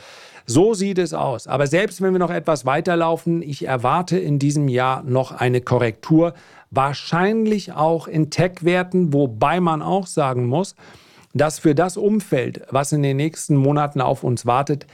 So 0.51 0.73
sieht 0.73 0.99
es 0.99 1.13
aus. 1.13 1.47
Aber 1.47 1.67
selbst 1.67 2.01
wenn 2.01 2.13
wir 2.13 2.19
noch 2.19 2.31
etwas 2.31 2.65
weiterlaufen, 2.65 3.43
ich 3.43 3.67
erwarte 3.67 4.19
in 4.19 4.39
diesem 4.39 4.69
Jahr 4.69 5.03
noch 5.03 5.33
eine 5.33 5.61
Korrektur 5.61 6.33
wahrscheinlich 6.71 7.73
auch 7.73 8.09
in 8.09 8.31
Tech-Werten, 8.31 9.13
wobei 9.13 9.61
man 9.61 9.83
auch 9.83 10.07
sagen 10.07 10.47
muss, 10.47 10.75
dass 11.35 11.59
für 11.59 11.75
das 11.75 11.97
Umfeld, 11.97 12.63
was 12.71 12.93
in 12.93 13.03
den 13.03 13.17
nächsten 13.17 13.57
Monaten 13.57 14.01
auf 14.01 14.25
uns 14.25 14.47
wartet, 14.47 14.87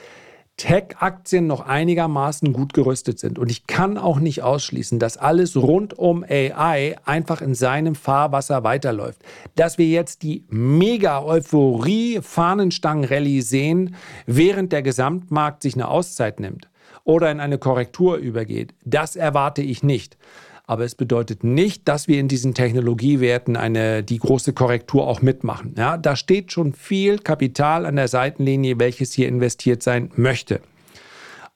Tech-Aktien 0.57 1.49
noch 1.49 1.67
einigermaßen 1.67 2.53
gut 2.53 2.75
gerüstet 2.75 3.19
sind. 3.19 3.41
Und 3.41 3.51
ich 3.51 3.67
kann 3.67 3.99
auch 3.99 4.21
nicht 4.21 4.43
ausschließen, 4.43 5.01
dass 5.01 5.17
alles 5.17 5.57
rund 5.57 5.99
um 5.99 6.23
AI 6.23 6.95
einfach 7.05 7.41
in 7.41 7.57
seinem 7.57 7.97
Fahrwasser 7.97 8.63
weiterläuft. 8.63 9.21
Dass 9.57 9.79
wir 9.79 9.87
jetzt 9.87 10.23
die 10.23 10.45
Mega-Euphorie-Fahnenstangen-Rallye 10.49 13.41
sehen, 13.41 13.97
während 14.27 14.71
der 14.73 14.83
Gesamtmarkt 14.83 15.63
sich 15.63 15.75
eine 15.75 15.89
Auszeit 15.89 16.39
nimmt 16.39 16.71
oder 17.03 17.33
in 17.33 17.41
eine 17.41 17.59
Korrektur 17.59 18.19
übergeht, 18.19 18.75
das 18.85 19.17
erwarte 19.17 19.63
ich 19.63 19.83
nicht. 19.83 20.17
Aber 20.67 20.85
es 20.85 20.95
bedeutet 20.95 21.45
nicht, 21.45 21.89
dass 21.89 22.09
wir 22.09 22.19
in 22.19 22.29
diesen 22.29 22.55
Technologiewerten 22.55 23.57
eine, 23.57 24.03
die 24.03 24.19
große 24.19 24.55
Korrektur 24.55 25.07
auch 25.07 25.21
mitmachen. 25.21 25.75
Ja, 25.77 25.99
da 25.99 26.17
steht 26.17 26.53
schon 26.53 26.73
viel 26.73 27.19
Kapital 27.19 27.85
an 27.85 27.97
der 27.97 28.09
Seitenlinie, 28.09 28.79
welches 28.79 29.13
hier 29.13 29.29
investiert 29.29 29.83
sein 29.83 30.11
möchte. 30.17 30.61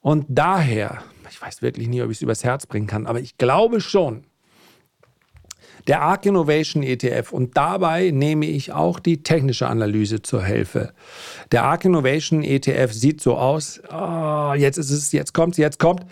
Und 0.01 0.25
daher, 0.29 1.01
ich 1.29 1.41
weiß 1.41 1.61
wirklich 1.61 1.87
nicht, 1.87 2.03
ob 2.03 2.11
ich 2.11 2.17
es 2.17 2.21
übers 2.21 2.43
Herz 2.43 2.67
bringen 2.67 2.87
kann, 2.87 3.07
aber 3.07 3.19
ich 3.19 3.37
glaube 3.37 3.81
schon, 3.81 4.23
der 5.87 6.01
ARC 6.01 6.27
Innovation 6.27 6.83
ETF 6.83 7.31
und 7.31 7.57
dabei 7.57 8.11
nehme 8.11 8.45
ich 8.45 8.73
auch 8.73 8.99
die 8.99 9.23
technische 9.23 9.67
Analyse 9.67 10.21
zur 10.21 10.43
Hilfe. 10.43 10.93
Der 11.51 11.63
ARC 11.63 11.85
Innovation 11.85 12.43
ETF 12.43 12.93
sieht 12.93 13.21
so 13.21 13.37
aus, 13.37 13.81
oh, 13.91 14.53
jetzt 14.55 14.77
ist 14.77 14.91
es, 14.91 15.11
jetzt 15.11 15.33
kommt 15.33 15.57
jetzt 15.57 15.79
kommt. 15.79 16.05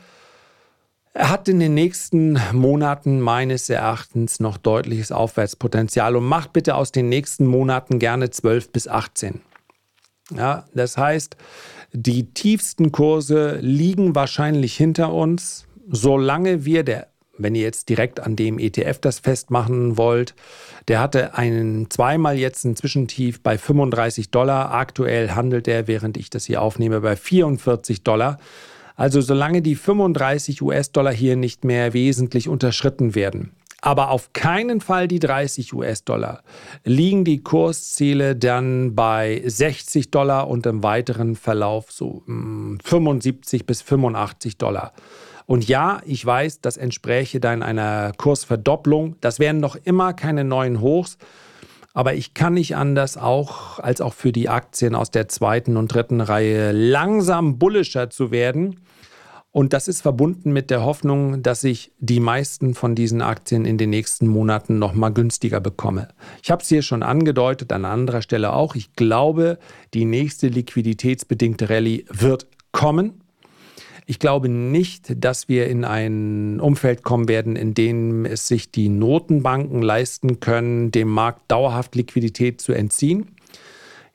Er 1.17 1.31
hat 1.31 1.49
in 1.49 1.59
den 1.59 1.73
nächsten 1.73 2.39
Monaten 2.53 3.21
meines 3.21 3.71
Erachtens 3.71 4.39
noch 4.39 4.55
deutliches 4.55 5.11
Aufwärtspotenzial 5.11 6.15
und 6.15 6.25
macht 6.25 6.53
bitte 6.53 6.75
aus 6.75 6.91
den 6.91 7.09
nächsten 7.09 7.47
Monaten 7.47 7.97
gerne 7.97 8.29
12 8.29 8.71
bis 8.71 8.87
18. 8.87 9.41
Ja, 10.35 10.65
das 10.75 10.95
heißt, 10.95 11.35
die 11.91 12.35
tiefsten 12.35 12.91
Kurse 12.91 13.57
liegen 13.61 14.13
wahrscheinlich 14.13 14.77
hinter 14.77 15.11
uns, 15.11 15.65
solange 15.89 16.65
wir 16.65 16.83
der 16.83 17.07
wenn 17.39 17.53
ihr 17.53 17.61
jetzt 17.61 17.89
direkt 17.89 18.19
an 18.19 18.35
dem 18.35 18.57
ETF 18.57 18.97
das 18.99 19.19
festmachen 19.19 19.95
wollt, 19.95 20.33
der 20.87 20.99
hatte 20.99 21.35
einen 21.35 21.87
zweimal 21.91 22.35
jetzt 22.35 22.63
ein 22.63 22.75
Zwischentief 22.75 23.41
bei 23.41 23.59
35 23.59 24.31
Dollar. 24.31 24.73
Aktuell 24.73 25.29
handelt 25.31 25.67
er, 25.67 25.87
während 25.87 26.17
ich 26.17 26.31
das 26.31 26.45
hier 26.45 26.63
aufnehme, 26.63 27.01
bei 27.01 27.15
44 27.15 28.03
Dollar. 28.03 28.39
Also 28.97 29.21
solange 29.21 29.61
die 29.61 29.75
35 29.75 30.61
US-Dollar 30.63 31.13
hier 31.13 31.35
nicht 31.35 31.63
mehr 31.63 31.93
wesentlich 31.93 32.49
unterschritten 32.49 33.13
werden, 33.13 33.51
aber 33.79 34.09
auf 34.09 34.33
keinen 34.33 34.81
Fall 34.81 35.07
die 35.07 35.19
30 35.19 35.71
US-Dollar, 35.73 36.41
liegen 36.83 37.23
die 37.23 37.43
Kursziele 37.43 38.35
dann 38.35 38.95
bei 38.95 39.43
60 39.45 40.09
Dollar 40.09 40.47
und 40.47 40.65
im 40.65 40.81
weiteren 40.81 41.35
Verlauf 41.35 41.91
so 41.91 42.23
75 42.25 43.61
hm, 43.61 43.65
bis 43.67 43.83
85 43.83 44.57
Dollar. 44.57 44.93
Und 45.45 45.67
ja, 45.67 46.01
ich 46.03 46.25
weiß, 46.25 46.61
das 46.61 46.75
entspräche 46.75 47.39
dann 47.39 47.61
einer 47.61 48.13
Kursverdopplung. 48.17 49.15
Das 49.21 49.39
wären 49.39 49.59
noch 49.59 49.75
immer 49.75 50.13
keine 50.13 50.43
neuen 50.43 50.81
Hochs. 50.81 51.19
Aber 51.93 52.15
ich 52.15 52.33
kann 52.33 52.55
nicht 52.55 52.75
anders 52.75 53.15
auch, 53.15 53.79
als 53.79 54.01
auch 54.01 54.13
für 54.13 54.31
die 54.31 54.49
Aktien 54.49 54.93
aus 54.93 55.09
der 55.09 55.29
zweiten 55.29 55.77
und 55.77 55.93
dritten 55.93 56.19
Reihe 56.19 56.71
langsam 56.71 57.57
bullischer 57.57 58.09
zu 58.09 58.31
werden. 58.31 58.79
Und 59.51 59.73
das 59.73 59.87
ist 59.87 60.01
verbunden 60.01 60.51
mit 60.51 60.69
der 60.69 60.83
Hoffnung, 60.83 61.41
dass 61.41 61.63
ich 61.63 61.91
die 61.99 62.19
meisten 62.19 62.75
von 62.75 62.95
diesen 62.95 63.21
Aktien 63.21 63.65
in 63.65 63.77
den 63.77 63.89
nächsten 63.89 64.27
Monaten 64.27 64.77
nochmal 64.77 65.13
günstiger 65.13 65.59
bekomme. 65.59 66.09
Ich 66.43 66.51
habe 66.51 66.61
es 66.61 66.69
hier 66.69 66.81
schon 66.81 67.01
angedeutet, 67.01 67.71
an 67.71 67.85
anderer 67.85 68.21
Stelle 68.21 68.53
auch. 68.53 68.75
Ich 68.75 68.93
glaube, 68.93 69.57
die 69.93 70.05
nächste 70.05 70.47
liquiditätsbedingte 70.47 71.69
Rallye 71.69 72.05
wird 72.11 72.47
kommen. 72.71 73.21
Ich 74.05 74.19
glaube 74.19 74.47
nicht, 74.47 75.23
dass 75.23 75.49
wir 75.49 75.67
in 75.67 75.83
ein 75.83 76.59
Umfeld 76.61 77.03
kommen 77.03 77.27
werden, 77.27 77.55
in 77.55 77.73
dem 77.73 78.25
es 78.25 78.47
sich 78.47 78.71
die 78.71 78.89
Notenbanken 78.89 79.81
leisten 79.81 80.39
können, 80.39 80.91
dem 80.91 81.09
Markt 81.09 81.51
dauerhaft 81.51 81.95
Liquidität 81.95 82.61
zu 82.61 82.73
entziehen. 82.73 83.36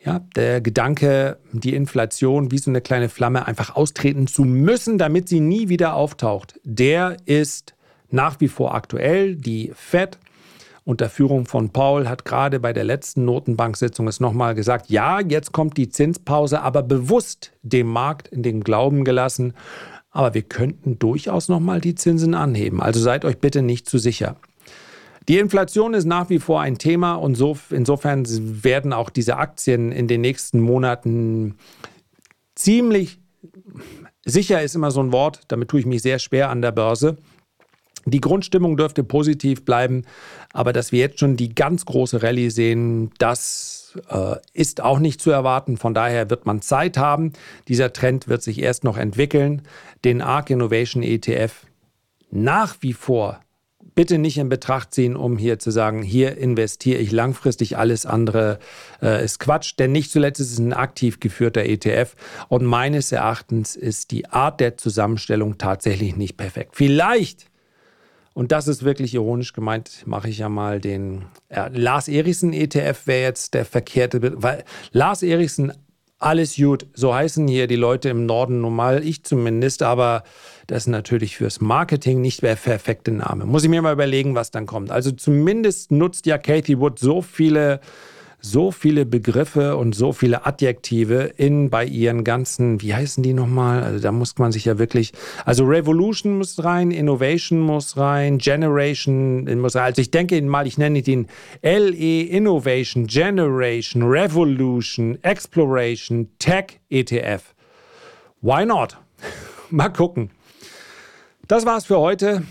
Ja, 0.04 0.20
der 0.34 0.60
Gedanke, 0.60 1.38
die 1.52 1.74
Inflation 1.74 2.50
wie 2.50 2.58
so 2.58 2.70
eine 2.70 2.80
kleine 2.80 3.08
Flamme 3.08 3.46
einfach 3.46 3.76
austreten 3.76 4.26
zu 4.26 4.42
müssen, 4.42 4.98
damit 4.98 5.28
sie 5.28 5.38
nie 5.38 5.68
wieder 5.68 5.94
auftaucht, 5.94 6.58
der 6.64 7.18
ist 7.24 7.74
nach 8.10 8.40
wie 8.40 8.48
vor 8.48 8.74
aktuell. 8.74 9.36
Die 9.36 9.72
Fed 9.76 10.18
unter 10.84 11.08
Führung 11.08 11.46
von 11.46 11.70
Paul 11.70 12.08
hat 12.08 12.24
gerade 12.24 12.58
bei 12.58 12.72
der 12.72 12.82
letzten 12.82 13.24
Notenbanksitzung 13.24 14.08
es 14.08 14.18
nochmal 14.18 14.56
gesagt, 14.56 14.90
ja, 14.90 15.20
jetzt 15.20 15.52
kommt 15.52 15.76
die 15.76 15.88
Zinspause, 15.88 16.62
aber 16.62 16.82
bewusst 16.82 17.52
dem 17.62 17.86
Markt 17.86 18.26
in 18.26 18.42
den 18.42 18.64
Glauben 18.64 19.04
gelassen, 19.04 19.54
aber 20.10 20.34
wir 20.34 20.42
könnten 20.42 20.98
durchaus 20.98 21.48
nochmal 21.48 21.80
die 21.80 21.94
Zinsen 21.94 22.34
anheben. 22.34 22.82
Also 22.82 22.98
seid 22.98 23.24
euch 23.24 23.38
bitte 23.38 23.62
nicht 23.62 23.88
zu 23.88 23.98
sicher. 23.98 24.36
Die 25.28 25.38
Inflation 25.38 25.94
ist 25.94 26.04
nach 26.04 26.30
wie 26.30 26.38
vor 26.38 26.60
ein 26.60 26.78
Thema 26.78 27.14
und 27.14 27.34
so, 27.34 27.56
insofern 27.70 28.24
werden 28.62 28.92
auch 28.92 29.10
diese 29.10 29.36
Aktien 29.36 29.92
in 29.92 30.08
den 30.08 30.20
nächsten 30.20 30.60
Monaten 30.60 31.56
ziemlich 32.54 33.20
sicher 34.24 34.62
ist 34.62 34.74
immer 34.74 34.90
so 34.90 35.02
ein 35.02 35.12
Wort, 35.12 35.40
damit 35.48 35.68
tue 35.68 35.80
ich 35.80 35.86
mich 35.86 36.02
sehr 36.02 36.18
schwer 36.18 36.50
an 36.50 36.62
der 36.62 36.72
Börse. 36.72 37.18
Die 38.04 38.20
Grundstimmung 38.20 38.76
dürfte 38.76 39.04
positiv 39.04 39.64
bleiben, 39.64 40.04
aber 40.52 40.72
dass 40.72 40.90
wir 40.90 40.98
jetzt 40.98 41.20
schon 41.20 41.36
die 41.36 41.54
ganz 41.54 41.84
große 41.84 42.22
Rallye 42.22 42.50
sehen, 42.50 43.10
das 43.18 43.96
äh, 44.08 44.36
ist 44.52 44.80
auch 44.80 44.98
nicht 44.98 45.20
zu 45.20 45.30
erwarten. 45.30 45.76
Von 45.76 45.94
daher 45.94 46.28
wird 46.28 46.44
man 46.44 46.62
Zeit 46.62 46.98
haben. 46.98 47.32
Dieser 47.68 47.92
Trend 47.92 48.26
wird 48.26 48.42
sich 48.42 48.60
erst 48.60 48.82
noch 48.82 48.96
entwickeln. 48.96 49.62
Den 50.04 50.20
ARC 50.20 50.50
Innovation 50.50 51.02
ETF 51.04 51.66
nach 52.30 52.76
wie 52.80 52.92
vor 52.92 53.40
bitte 53.94 54.18
nicht 54.18 54.38
in 54.38 54.48
Betracht 54.48 54.94
ziehen, 54.94 55.16
um 55.16 55.36
hier 55.36 55.58
zu 55.58 55.70
sagen, 55.70 56.02
hier 56.02 56.36
investiere 56.36 56.98
ich 56.98 57.12
langfristig, 57.12 57.76
alles 57.76 58.06
andere 58.06 58.58
äh, 59.02 59.24
ist 59.24 59.38
Quatsch. 59.38 59.74
Denn 59.78 59.92
nicht 59.92 60.10
zuletzt 60.10 60.40
ist 60.40 60.52
es 60.52 60.58
ein 60.58 60.72
aktiv 60.72 61.20
geführter 61.20 61.64
ETF 61.64 62.14
und 62.48 62.64
meines 62.64 63.12
Erachtens 63.12 63.76
ist 63.76 64.10
die 64.10 64.26
Art 64.26 64.60
der 64.60 64.76
Zusammenstellung 64.76 65.58
tatsächlich 65.58 66.16
nicht 66.16 66.36
perfekt. 66.36 66.72
Vielleicht 66.74 67.46
und 68.34 68.50
das 68.50 68.66
ist 68.66 68.82
wirklich 68.82 69.14
ironisch 69.14 69.52
gemeint, 69.52 70.04
mache 70.06 70.28
ich 70.28 70.38
ja 70.38 70.48
mal 70.48 70.80
den 70.80 71.26
äh, 71.48 71.68
Lars 71.68 72.08
Erichsen 72.08 72.52
ETF 72.52 73.06
wäre 73.06 73.22
jetzt 73.22 73.54
der 73.54 73.64
verkehrte, 73.64 74.42
weil 74.42 74.64
Lars 74.92 75.22
Erichsen 75.22 75.72
alles 76.22 76.56
gut. 76.56 76.86
So 76.94 77.14
heißen 77.14 77.48
hier 77.48 77.66
die 77.66 77.76
Leute 77.76 78.08
im 78.08 78.26
Norden 78.26 78.60
normal, 78.60 79.04
ich 79.04 79.24
zumindest, 79.24 79.82
aber 79.82 80.22
das 80.66 80.84
ist 80.84 80.88
natürlich 80.88 81.36
fürs 81.36 81.60
Marketing 81.60 82.20
nicht 82.20 82.42
der 82.42 82.56
perfekte 82.56 83.10
Name. 83.10 83.44
Muss 83.44 83.64
ich 83.64 83.70
mir 83.70 83.82
mal 83.82 83.92
überlegen, 83.92 84.34
was 84.34 84.50
dann 84.50 84.66
kommt. 84.66 84.90
Also 84.90 85.10
zumindest 85.10 85.90
nutzt 85.90 86.26
ja 86.26 86.38
Kathy 86.38 86.78
Wood 86.78 86.98
so 86.98 87.22
viele 87.22 87.80
so 88.44 88.72
viele 88.72 89.06
Begriffe 89.06 89.76
und 89.76 89.94
so 89.94 90.12
viele 90.12 90.44
Adjektive 90.44 91.32
in 91.36 91.70
bei 91.70 91.84
ihren 91.86 92.24
ganzen, 92.24 92.82
wie 92.82 92.92
heißen 92.92 93.22
die 93.22 93.34
nochmal? 93.34 93.84
Also 93.84 94.00
da 94.00 94.10
muss 94.10 94.36
man 94.38 94.50
sich 94.50 94.64
ja 94.64 94.78
wirklich, 94.78 95.12
also 95.44 95.64
Revolution 95.64 96.38
muss 96.38 96.62
rein, 96.62 96.90
Innovation 96.90 97.60
muss 97.60 97.96
rein, 97.96 98.38
Generation 98.38 99.44
muss 99.60 99.76
rein. 99.76 99.84
Also 99.84 100.02
ich 100.02 100.10
denke 100.10 100.42
mal, 100.42 100.66
ich 100.66 100.76
nenne 100.76 101.02
den 101.02 101.28
LE 101.62 102.22
Innovation, 102.22 103.06
Generation, 103.06 104.02
Revolution, 104.02 105.22
Exploration, 105.22 106.28
Tech 106.40 106.80
ETF. 106.90 107.54
Why 108.40 108.66
not? 108.66 108.98
mal 109.70 109.88
gucken. 109.88 110.30
Das 111.46 111.64
war's 111.64 111.86
für 111.86 111.98
heute. 111.98 112.42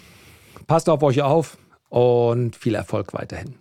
Passt 0.67 0.87
auf 0.87 1.03
euch 1.03 1.21
auf 1.21 1.57
und 1.89 2.55
viel 2.55 2.75
Erfolg 2.75 3.13
weiterhin. 3.13 3.60